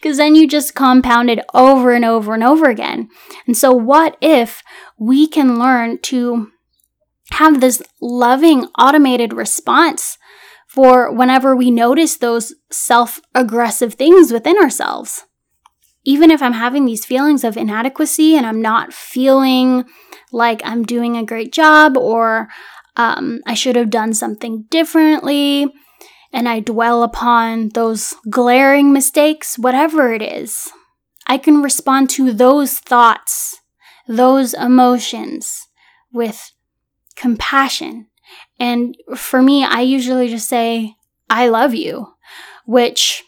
Because 0.04 0.18
then 0.18 0.34
you 0.34 0.46
just 0.46 0.74
compound 0.74 1.30
it 1.30 1.42
over 1.54 1.92
and 1.92 2.04
over 2.04 2.34
and 2.34 2.44
over 2.44 2.68
again. 2.68 3.08
And 3.46 3.56
so, 3.56 3.72
what 3.72 4.18
if 4.20 4.62
we 4.98 5.26
can 5.26 5.58
learn 5.58 5.96
to 6.02 6.50
have 7.32 7.60
this 7.60 7.82
loving, 8.00 8.66
automated 8.78 9.32
response 9.32 10.18
for 10.68 11.12
whenever 11.12 11.54
we 11.54 11.70
notice 11.70 12.16
those 12.16 12.54
self 12.70 13.20
aggressive 13.34 13.94
things 13.94 14.32
within 14.32 14.56
ourselves. 14.58 15.24
Even 16.04 16.30
if 16.30 16.42
I'm 16.42 16.52
having 16.52 16.84
these 16.84 17.06
feelings 17.06 17.44
of 17.44 17.56
inadequacy 17.56 18.36
and 18.36 18.44
I'm 18.44 18.60
not 18.60 18.92
feeling 18.92 19.84
like 20.32 20.60
I'm 20.64 20.82
doing 20.82 21.16
a 21.16 21.24
great 21.24 21.52
job 21.52 21.96
or 21.96 22.48
um, 22.96 23.40
I 23.46 23.54
should 23.54 23.76
have 23.76 23.90
done 23.90 24.14
something 24.14 24.66
differently, 24.70 25.66
and 26.32 26.48
I 26.48 26.60
dwell 26.60 27.02
upon 27.02 27.70
those 27.70 28.14
glaring 28.28 28.92
mistakes, 28.92 29.58
whatever 29.58 30.12
it 30.12 30.22
is, 30.22 30.70
I 31.26 31.38
can 31.38 31.62
respond 31.62 32.10
to 32.10 32.32
those 32.32 32.78
thoughts, 32.78 33.60
those 34.06 34.52
emotions 34.54 35.68
with 36.12 36.52
compassion 37.16 38.06
and 38.58 38.96
for 39.16 39.42
me, 39.42 39.64
I 39.64 39.80
usually 39.80 40.28
just 40.28 40.48
say, 40.48 40.96
I 41.28 41.48
love 41.48 41.74
you, 41.74 42.14
which 42.66 43.24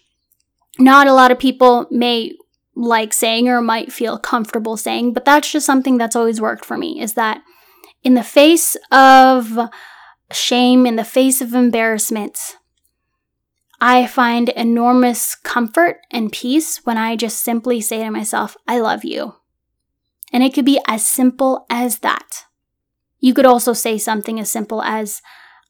not 0.78 1.06
a 1.06 1.12
lot 1.12 1.30
of 1.30 1.38
people 1.38 1.86
may 1.90 2.32
like 2.74 3.12
saying 3.12 3.48
or 3.48 3.60
might 3.62 3.92
feel 3.92 4.18
comfortable 4.18 4.76
saying, 4.76 5.14
but 5.14 5.24
that's 5.24 5.50
just 5.50 5.66
something 5.66 5.96
that's 5.96 6.16
always 6.16 6.40
worked 6.40 6.64
for 6.64 6.76
me 6.76 7.00
is 7.00 7.14
that 7.14 7.42
in 8.04 8.14
the 8.14 8.22
face 8.22 8.76
of 8.92 9.58
shame, 10.30 10.86
in 10.86 10.96
the 10.96 11.04
face 11.04 11.40
of 11.40 11.54
embarrassment, 11.54 12.56
I 13.80 14.06
find 14.06 14.50
enormous 14.50 15.34
comfort 15.34 16.00
and 16.10 16.32
peace 16.32 16.80
when 16.84 16.98
I 16.98 17.16
just 17.16 17.40
simply 17.40 17.80
say 17.80 18.04
to 18.04 18.10
myself, 18.10 18.56
I 18.68 18.78
love 18.78 19.04
you. 19.04 19.34
And 20.32 20.42
it 20.42 20.52
could 20.54 20.64
be 20.64 20.80
as 20.86 21.06
simple 21.06 21.66
as 21.70 22.00
that. 22.00 22.46
You 23.20 23.34
could 23.34 23.46
also 23.46 23.72
say 23.72 23.98
something 23.98 24.38
as 24.38 24.50
simple 24.50 24.82
as, 24.82 25.22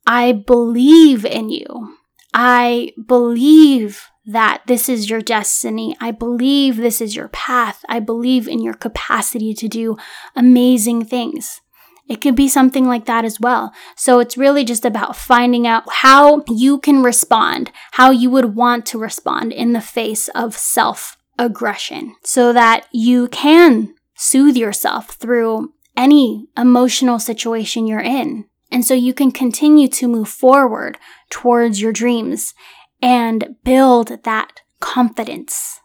I 0.06 0.32
believe 0.32 1.24
in 1.24 1.50
you. 1.50 1.96
I 2.34 2.92
believe 3.06 4.08
that 4.26 4.62
this 4.66 4.88
is 4.88 5.08
your 5.08 5.20
destiny. 5.20 5.96
I 6.00 6.10
believe 6.10 6.76
this 6.76 7.00
is 7.00 7.14
your 7.14 7.28
path. 7.28 7.84
I 7.88 8.00
believe 8.00 8.48
in 8.48 8.60
your 8.60 8.74
capacity 8.74 9.54
to 9.54 9.68
do 9.68 9.96
amazing 10.34 11.04
things. 11.04 11.60
It 12.08 12.20
could 12.20 12.36
be 12.36 12.48
something 12.48 12.86
like 12.86 13.06
that 13.06 13.24
as 13.24 13.40
well. 13.40 13.72
So 13.96 14.20
it's 14.20 14.36
really 14.36 14.64
just 14.64 14.84
about 14.84 15.16
finding 15.16 15.66
out 15.66 15.84
how 15.90 16.44
you 16.48 16.78
can 16.78 17.02
respond, 17.02 17.72
how 17.92 18.10
you 18.10 18.30
would 18.30 18.54
want 18.54 18.86
to 18.86 18.98
respond 18.98 19.52
in 19.52 19.72
the 19.72 19.80
face 19.80 20.28
of 20.28 20.56
self 20.56 21.16
aggression 21.38 22.14
so 22.22 22.52
that 22.52 22.86
you 22.92 23.28
can 23.28 23.94
soothe 24.14 24.56
yourself 24.56 25.10
through 25.10 25.72
any 25.96 26.48
emotional 26.56 27.18
situation 27.18 27.86
you're 27.86 28.00
in. 28.00 28.46
And 28.70 28.84
so 28.84 28.94
you 28.94 29.14
can 29.14 29.30
continue 29.30 29.88
to 29.88 30.08
move 30.08 30.28
forward 30.28 30.98
towards 31.30 31.80
your 31.80 31.92
dreams 31.92 32.52
and 33.00 33.56
build 33.64 34.24
that 34.24 34.60
confidence. 34.80 35.80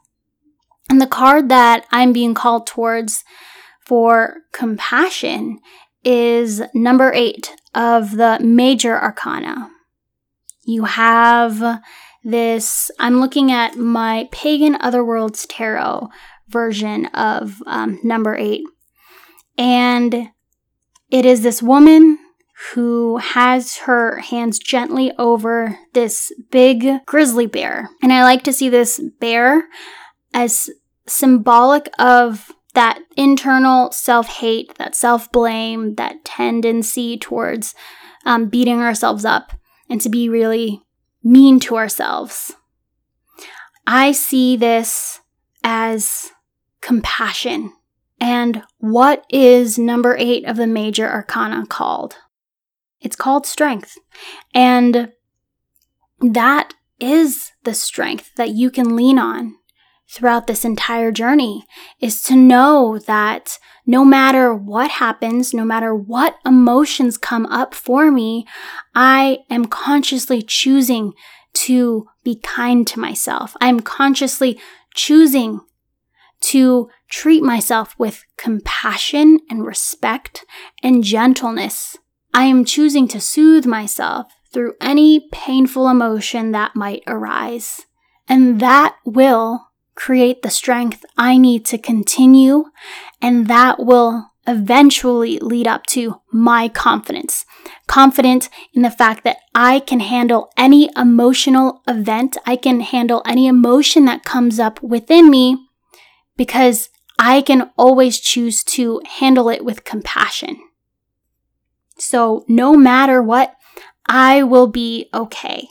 And 0.90 1.00
the 1.00 1.08
card 1.08 1.50
that 1.50 1.86
I'm 1.92 2.12
being 2.12 2.34
called 2.34 2.68
towards 2.68 3.24
for 3.86 4.38
compassion 4.52 5.60
is 6.04 6.62
number 6.74 7.14
eight 7.14 7.54
of 7.74 8.18
the 8.18 8.40
major 8.42 9.00
arcana. 9.00 9.70
You 10.64 10.86
have 10.86 11.82
this, 12.24 12.92
I'm 13.00 13.20
looking 13.20 13.52
at 13.52 13.78
my 13.78 14.28
Pagan 14.32 14.76
Otherworlds 14.76 15.46
Tarot 15.50 16.10
version 16.50 17.06
of 17.08 17.62
um, 17.66 18.00
number 18.04 18.36
eight. 18.36 18.64
And 19.62 20.32
it 21.12 21.24
is 21.24 21.44
this 21.44 21.62
woman 21.62 22.18
who 22.74 23.18
has 23.18 23.78
her 23.78 24.18
hands 24.18 24.58
gently 24.58 25.12
over 25.20 25.78
this 25.94 26.32
big 26.50 27.06
grizzly 27.06 27.46
bear. 27.46 27.92
And 28.02 28.12
I 28.12 28.24
like 28.24 28.42
to 28.46 28.54
see 28.54 28.70
this 28.70 29.00
bear 29.20 29.66
as 30.34 30.72
symbolic 31.06 31.92
of 32.00 32.52
that 32.74 33.02
internal 33.16 33.92
self 33.92 34.30
hate, 34.30 34.74
that 34.80 34.96
self 34.96 35.32
blame, 35.32 35.94
that 35.94 36.26
tendency 36.26 37.20
towards 37.20 37.76
um, 38.26 38.50
beating 38.50 38.80
ourselves 38.80 39.26
up 39.26 39.52
and 39.92 40.02
to 40.02 40.10
be 40.10 40.28
really 40.28 40.82
mean 41.24 41.60
to 41.60 41.78
ourselves. 41.78 42.54
I 43.86 44.12
see 44.12 44.58
this 44.58 45.20
as 45.64 46.32
compassion. 46.82 47.74
And 48.22 48.62
what 48.78 49.26
is 49.30 49.80
number 49.80 50.16
eight 50.18 50.46
of 50.46 50.56
the 50.56 50.68
major 50.68 51.10
arcana 51.10 51.66
called? 51.66 52.18
It's 53.02 53.16
called 53.16 53.48
strength. 53.48 53.98
And 54.54 55.12
that 56.20 56.76
is 57.00 57.52
the 57.64 57.74
strength 57.74 58.30
that 58.38 58.50
you 58.50 58.70
can 58.70 58.96
lean 58.96 59.18
on 59.18 59.56
throughout 60.08 60.46
this 60.46 60.64
entire 60.64 61.12
journey 61.12 61.66
is 62.00 62.22
to 62.22 62.36
know 62.36 63.00
that 63.08 63.58
no 63.88 64.06
matter 64.06 64.54
what 64.54 64.92
happens, 64.92 65.52
no 65.52 65.66
matter 65.66 65.96
what 65.96 66.38
emotions 66.46 67.18
come 67.18 67.48
up 67.48 67.74
for 67.74 68.12
me, 68.12 68.46
I 68.94 69.40
am 69.50 69.66
consciously 69.66 70.44
choosing 70.44 71.14
to 71.54 72.08
be 72.24 72.36
kind 72.36 72.86
to 72.88 73.00
myself. 73.00 73.56
I'm 73.60 73.80
consciously 73.80 74.60
choosing 74.94 75.62
to 76.42 76.90
treat 77.12 77.44
myself 77.44 77.94
with 78.00 78.26
compassion 78.38 79.40
and 79.50 79.66
respect 79.66 80.46
and 80.82 81.04
gentleness. 81.04 81.98
I 82.34 82.46
am 82.46 82.66
choosing 82.66 83.08
to 83.10 83.20
soothe 83.20 83.66
myself 83.66 84.32
through 84.52 84.74
any 84.82 85.28
painful 85.32 85.88
emotion 85.88 86.52
that 86.52 86.76
might 86.76 87.04
arise. 87.06 87.82
And 88.28 88.60
that 88.62 88.96
will 89.06 89.68
create 89.96 90.42
the 90.42 90.50
strength 90.50 91.06
I 91.18 91.38
need 91.38 91.66
to 91.66 91.78
continue, 91.78 92.66
and 93.22 93.48
that 93.48 93.84
will 93.84 94.32
eventually 94.48 95.38
lead 95.40 95.68
up 95.68 95.86
to 95.86 96.22
my 96.32 96.68
confidence. 96.68 97.46
Confident 97.88 98.50
in 98.74 98.82
the 98.82 98.90
fact 98.90 99.24
that 99.24 99.38
I 99.54 99.80
can 99.82 100.00
handle 100.00 100.50
any 100.58 100.90
emotional 100.96 101.82
event, 101.88 102.38
I 102.46 102.56
can 102.56 102.80
handle 102.80 103.22
any 103.26 103.48
emotion 103.48 104.06
that 104.06 104.24
comes 104.24 104.60
up 104.60 104.82
within 104.82 105.30
me 105.30 105.58
because 106.38 106.90
I 107.24 107.44
can 107.44 107.70
always 107.78 108.20
choose 108.20 108.64
to 108.64 109.00
handle 109.06 109.48
it 109.48 109.64
with 109.64 109.84
compassion. 109.84 110.58
So, 112.00 112.44
no 112.48 112.76
matter 112.76 113.22
what, 113.22 113.56
I 114.08 114.42
will 114.42 114.66
be 114.66 115.08
okay. 115.14 115.68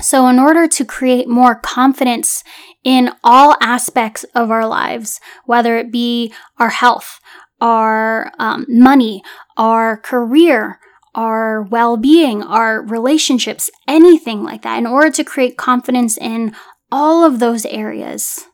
So, 0.00 0.26
in 0.26 0.40
order 0.40 0.66
to 0.66 0.84
create 0.84 1.28
more 1.28 1.54
confidence 1.54 2.42
in 2.82 3.12
all 3.22 3.54
aspects 3.60 4.24
of 4.34 4.50
our 4.50 4.66
lives, 4.66 5.20
whether 5.44 5.78
it 5.78 5.92
be 5.92 6.34
our 6.58 6.70
health, 6.70 7.20
our 7.60 8.32
um, 8.40 8.66
money, 8.68 9.22
our 9.56 9.96
career, 9.96 10.80
our 11.14 11.62
well 11.62 11.96
being, 11.96 12.42
our 12.42 12.82
relationships, 12.82 13.70
anything 13.86 14.42
like 14.42 14.62
that, 14.62 14.78
in 14.78 14.86
order 14.88 15.12
to 15.12 15.22
create 15.22 15.56
confidence 15.56 16.18
in 16.18 16.52
all 16.90 17.24
of 17.24 17.38
those 17.38 17.64
areas, 17.66 18.47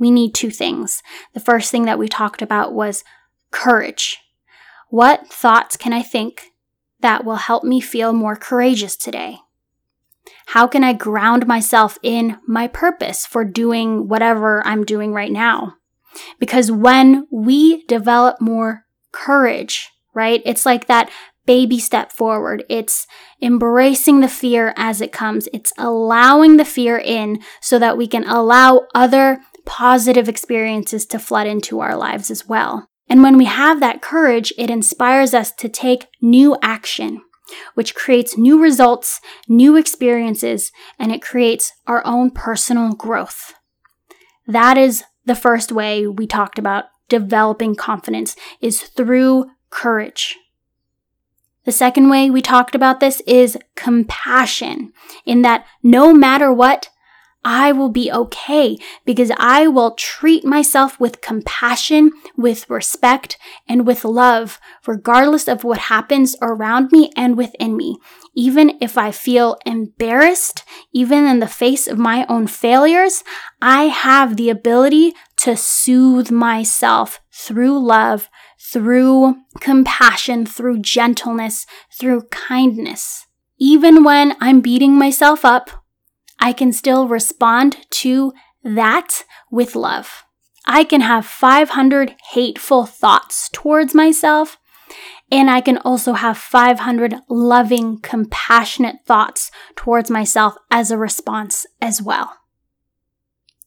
we 0.00 0.10
need 0.10 0.34
two 0.34 0.50
things. 0.50 1.02
The 1.34 1.40
first 1.40 1.70
thing 1.70 1.84
that 1.84 1.98
we 1.98 2.08
talked 2.08 2.42
about 2.42 2.72
was 2.72 3.04
courage. 3.52 4.18
What 4.88 5.28
thoughts 5.28 5.76
can 5.76 5.92
I 5.92 6.02
think 6.02 6.46
that 7.00 7.24
will 7.24 7.36
help 7.36 7.62
me 7.62 7.80
feel 7.80 8.12
more 8.12 8.34
courageous 8.34 8.96
today? 8.96 9.38
How 10.46 10.66
can 10.66 10.82
I 10.82 10.92
ground 10.94 11.46
myself 11.46 11.98
in 12.02 12.38
my 12.46 12.66
purpose 12.66 13.24
for 13.24 13.44
doing 13.44 14.08
whatever 14.08 14.66
I'm 14.66 14.84
doing 14.84 15.12
right 15.12 15.30
now? 15.30 15.74
Because 16.40 16.72
when 16.72 17.28
we 17.30 17.84
develop 17.86 18.40
more 18.40 18.84
courage, 19.12 19.90
right? 20.14 20.42
It's 20.44 20.66
like 20.66 20.86
that 20.86 21.10
baby 21.46 21.78
step 21.78 22.12
forward. 22.12 22.64
It's 22.68 23.06
embracing 23.42 24.20
the 24.20 24.28
fear 24.28 24.72
as 24.76 25.00
it 25.00 25.12
comes. 25.12 25.48
It's 25.52 25.72
allowing 25.78 26.56
the 26.56 26.64
fear 26.64 26.98
in 26.98 27.40
so 27.60 27.78
that 27.78 27.96
we 27.96 28.06
can 28.06 28.24
allow 28.24 28.86
other 28.94 29.40
positive 29.64 30.28
experiences 30.28 31.06
to 31.06 31.18
flood 31.18 31.46
into 31.46 31.80
our 31.80 31.96
lives 31.96 32.30
as 32.30 32.48
well. 32.48 32.88
And 33.08 33.22
when 33.22 33.36
we 33.36 33.46
have 33.46 33.80
that 33.80 34.02
courage, 34.02 34.52
it 34.56 34.70
inspires 34.70 35.34
us 35.34 35.52
to 35.52 35.68
take 35.68 36.06
new 36.20 36.56
action 36.62 37.22
which 37.74 37.94
creates 37.94 38.36
new 38.36 38.60
results, 38.60 39.20
new 39.48 39.76
experiences, 39.76 40.72
and 40.98 41.12
it 41.12 41.22
creates 41.22 41.72
our 41.86 42.04
own 42.06 42.30
personal 42.30 42.92
growth. 42.92 43.54
That 44.46 44.76
is 44.78 45.04
the 45.24 45.34
first 45.34 45.72
way 45.72 46.06
we 46.06 46.26
talked 46.26 46.58
about 46.58 46.84
developing 47.08 47.74
confidence 47.74 48.36
is 48.60 48.80
through 48.82 49.46
courage. 49.68 50.36
The 51.64 51.72
second 51.72 52.08
way 52.08 52.30
we 52.30 52.40
talked 52.40 52.74
about 52.74 53.00
this 53.00 53.20
is 53.26 53.58
compassion, 53.76 54.92
in 55.26 55.42
that 55.42 55.66
no 55.82 56.14
matter 56.14 56.52
what, 56.52 56.88
I 57.44 57.72
will 57.72 57.88
be 57.88 58.12
okay 58.12 58.76
because 59.06 59.32
I 59.38 59.66
will 59.66 59.92
treat 59.92 60.44
myself 60.44 61.00
with 61.00 61.22
compassion, 61.22 62.10
with 62.36 62.68
respect, 62.68 63.38
and 63.66 63.86
with 63.86 64.04
love, 64.04 64.60
regardless 64.86 65.48
of 65.48 65.64
what 65.64 65.78
happens 65.78 66.36
around 66.42 66.92
me 66.92 67.10
and 67.16 67.38
within 67.38 67.76
me. 67.76 67.96
Even 68.34 68.76
if 68.80 68.98
I 68.98 69.10
feel 69.10 69.56
embarrassed, 69.64 70.64
even 70.92 71.24
in 71.24 71.40
the 71.40 71.46
face 71.46 71.88
of 71.88 71.98
my 71.98 72.26
own 72.28 72.46
failures, 72.46 73.24
I 73.62 73.84
have 73.84 74.36
the 74.36 74.50
ability 74.50 75.14
to 75.38 75.56
soothe 75.56 76.30
myself 76.30 77.20
through 77.32 77.78
love, 77.78 78.28
through 78.58 79.36
compassion, 79.60 80.44
through 80.44 80.80
gentleness, 80.80 81.64
through 81.98 82.22
kindness. 82.30 83.26
Even 83.58 84.04
when 84.04 84.36
I'm 84.40 84.60
beating 84.60 84.94
myself 84.94 85.44
up, 85.44 85.70
I 86.40 86.52
can 86.52 86.72
still 86.72 87.06
respond 87.06 87.76
to 87.90 88.32
that 88.64 89.24
with 89.50 89.74
love. 89.76 90.24
I 90.66 90.84
can 90.84 91.02
have 91.02 91.26
500 91.26 92.16
hateful 92.32 92.86
thoughts 92.86 93.48
towards 93.52 93.94
myself, 93.94 94.58
and 95.30 95.50
I 95.50 95.60
can 95.60 95.78
also 95.78 96.14
have 96.14 96.38
500 96.38 97.16
loving, 97.28 98.00
compassionate 98.00 98.96
thoughts 99.06 99.50
towards 99.76 100.10
myself 100.10 100.54
as 100.70 100.90
a 100.90 100.98
response 100.98 101.66
as 101.80 102.02
well. 102.02 102.36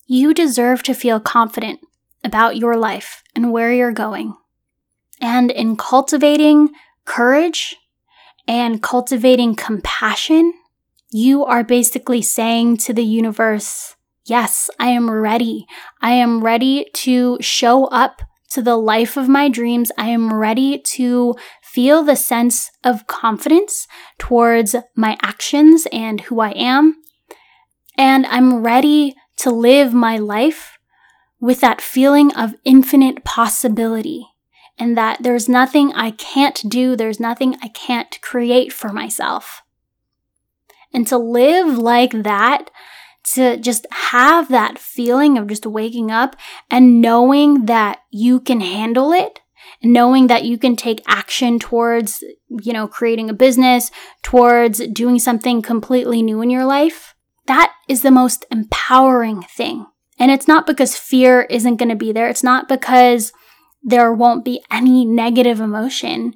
You 0.06 0.34
deserve 0.34 0.84
to 0.84 0.94
feel 0.94 1.20
confident 1.20 1.80
about 2.24 2.58
your 2.58 2.76
life 2.76 3.24
and 3.36 3.52
where 3.52 3.72
you're 3.72 3.92
going. 3.92 4.36
And 5.22 5.52
in 5.52 5.78
cultivating 5.78 6.70
courage 7.06 7.76
and 8.48 8.82
cultivating 8.82 9.56
compassion, 9.56 10.54
you 11.14 11.46
are 11.46 11.64
basically 11.64 12.22
saying 12.22 12.78
to 12.78 12.94
the 12.94 13.04
universe, 13.04 13.96
Yes, 14.26 14.70
I 14.80 14.88
am 14.88 15.12
ready. 15.12 15.66
I 16.02 16.12
am 16.12 16.44
ready 16.44 16.88
to 16.94 17.38
show 17.42 17.86
up 17.86 18.22
to 18.52 18.62
the 18.62 18.78
life 18.78 19.18
of 19.18 19.28
my 19.28 19.50
dreams. 19.50 19.92
I 19.98 20.08
am 20.08 20.34
ready 20.34 20.80
to 20.80 21.36
feel 21.62 22.04
the 22.04 22.16
sense 22.16 22.72
of 22.84 23.08
confidence 23.08 23.88
towards 24.18 24.76
my 24.96 25.18
actions 25.22 25.88
and 25.92 26.22
who 26.22 26.40
I 26.40 26.52
am. 26.52 26.96
And 27.98 28.26
I'm 28.28 28.62
ready 28.62 29.16
to 29.38 29.50
live 29.50 29.94
my 29.94 30.18
life 30.18 30.78
with 31.42 31.60
that 31.60 31.82
feeling 31.82 32.34
of 32.36 32.56
infinite 32.64 33.26
possibility 33.26 34.26
and 34.80 34.98
that 34.98 35.22
there's 35.22 35.50
nothing 35.50 35.92
I 35.94 36.12
can't 36.12 36.62
do, 36.70 36.96
there's 36.96 37.20
nothing 37.20 37.58
I 37.62 37.68
can't 37.68 38.22
create 38.22 38.72
for 38.72 38.94
myself. 38.94 39.63
And 40.94 41.08
to 41.08 41.18
live 41.18 41.78
like 41.78 42.12
that, 42.24 42.70
to 43.34 43.58
just 43.58 43.88
have 43.92 44.50
that 44.50 44.78
feeling 44.78 45.38
of 45.38 45.48
just 45.48 45.66
waking 45.66 46.12
up 46.12 46.36
and 46.70 47.02
knowing 47.02 47.66
that 47.66 48.00
you 48.12 48.40
can 48.40 48.60
handle 48.62 49.12
it, 49.12 49.40
knowing 49.82 50.28
that 50.28 50.44
you 50.44 50.58
can 50.58 50.76
take 50.76 51.02
action 51.08 51.58
towards, 51.58 52.24
you 52.50 52.74
know, 52.74 52.88
creating 52.88 53.30
a 53.30 53.34
business, 53.34 53.92
towards 54.22 54.86
doing 54.90 55.20
something 55.20 55.62
completely 55.62 56.22
new 56.22 56.42
in 56.42 56.50
your 56.50 56.66
life, 56.66 57.16
that 57.48 57.74
is 57.88 58.02
the 58.02 58.12
most 58.12 58.46
empowering 58.52 59.42
thing. 59.42 59.86
And 60.20 60.32
it's 60.32 60.48
not 60.48 60.68
because 60.68 60.96
fear 60.96 61.42
isn't 61.50 61.78
going 61.78 61.90
to 61.90 61.96
be 61.96 62.12
there. 62.12 62.30
It's 62.30 62.44
not 62.44 62.68
because 62.68 63.34
there 63.82 64.14
won't 64.14 64.46
be 64.46 64.64
any 64.72 65.06
negative 65.06 65.60
emotion. 65.60 66.34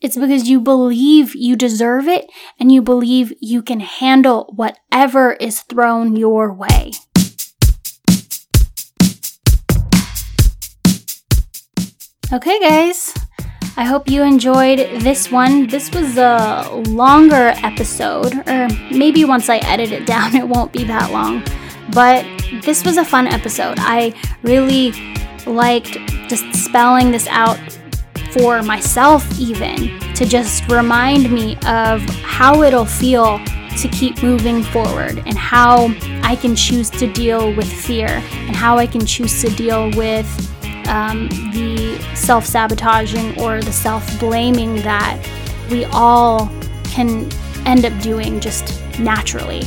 It's 0.00 0.16
because 0.16 0.48
you 0.48 0.62
believe 0.62 1.34
you 1.34 1.56
deserve 1.56 2.08
it 2.08 2.30
and 2.58 2.72
you 2.72 2.80
believe 2.80 3.34
you 3.38 3.62
can 3.62 3.80
handle 3.80 4.50
whatever 4.56 5.34
is 5.34 5.60
thrown 5.60 6.16
your 6.16 6.50
way. 6.50 6.92
Okay, 12.32 12.58
guys. 12.60 13.12
I 13.76 13.84
hope 13.84 14.08
you 14.08 14.22
enjoyed 14.22 14.78
this 15.02 15.30
one. 15.30 15.66
This 15.66 15.90
was 15.92 16.16
a 16.16 16.82
longer 16.88 17.52
episode, 17.62 18.32
or 18.48 18.68
maybe 18.90 19.26
once 19.26 19.50
I 19.50 19.58
edit 19.58 19.92
it 19.92 20.06
down, 20.06 20.34
it 20.42 20.48
won't 20.48 20.72
be 20.72 20.84
that 20.84 21.12
long. 21.12 21.44
But 21.92 22.24
this 22.62 22.86
was 22.86 22.96
a 22.96 23.04
fun 23.04 23.26
episode. 23.26 23.76
I 23.80 24.14
really 24.42 24.92
liked 25.44 25.98
just 26.28 26.54
spelling 26.54 27.10
this 27.10 27.26
out 27.26 27.58
for 28.32 28.62
myself, 28.62 29.26
even 29.38 29.98
to 30.14 30.24
just 30.24 30.68
remind 30.70 31.30
me 31.30 31.56
of 31.66 32.02
how 32.22 32.62
it'll 32.62 32.84
feel 32.84 33.40
to 33.78 33.88
keep 33.88 34.22
moving 34.22 34.62
forward 34.62 35.22
and 35.26 35.38
how 35.38 35.94
I 36.22 36.36
can 36.36 36.54
choose 36.54 36.90
to 36.90 37.10
deal 37.12 37.54
with 37.54 37.70
fear 37.70 38.08
and 38.08 38.54
how 38.54 38.78
I 38.78 38.86
can 38.86 39.06
choose 39.06 39.40
to 39.42 39.50
deal 39.50 39.90
with 39.92 40.26
um, 40.88 41.28
the 41.52 41.98
self 42.14 42.44
sabotaging 42.44 43.40
or 43.40 43.62
the 43.62 43.72
self 43.72 44.18
blaming 44.18 44.76
that 44.76 45.18
we 45.70 45.84
all 45.86 46.50
can 46.84 47.30
end 47.66 47.84
up 47.84 48.02
doing 48.02 48.40
just 48.40 48.82
naturally. 48.98 49.62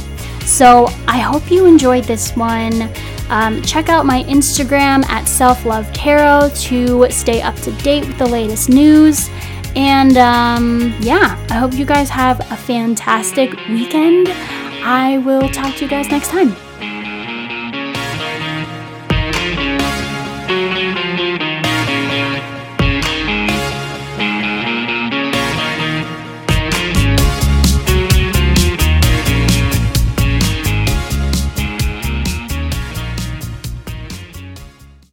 So 0.46 0.88
I 1.08 1.20
hope 1.20 1.50
you 1.50 1.66
enjoyed 1.66 2.04
this 2.04 2.36
one. 2.36 2.90
Um, 3.30 3.62
check 3.62 3.90
out 3.90 4.06
my 4.06 4.24
Instagram 4.24 5.06
at 5.06 5.26
Self 5.26 5.66
Love 5.66 5.92
Tarot 5.94 6.50
to 6.56 7.10
stay 7.10 7.42
up 7.42 7.56
to 7.58 7.72
date 7.84 8.06
with 8.08 8.18
the 8.18 8.28
latest 8.28 8.70
news. 8.70 9.30
And 9.76 10.18
um, 10.18 10.94
yeah, 11.00 11.44
I 11.50 11.54
hope 11.54 11.74
you 11.74 11.86
guys 11.86 12.10
have 12.10 12.40
a 12.52 12.58
fantastic 12.58 13.52
weekend. 13.68 14.30
I 14.86 15.18
will 15.20 15.50
talk 15.50 15.76
to 15.76 15.86
you 15.86 15.90
guys 15.90 16.10
next 16.10 16.30
time. 16.30 16.56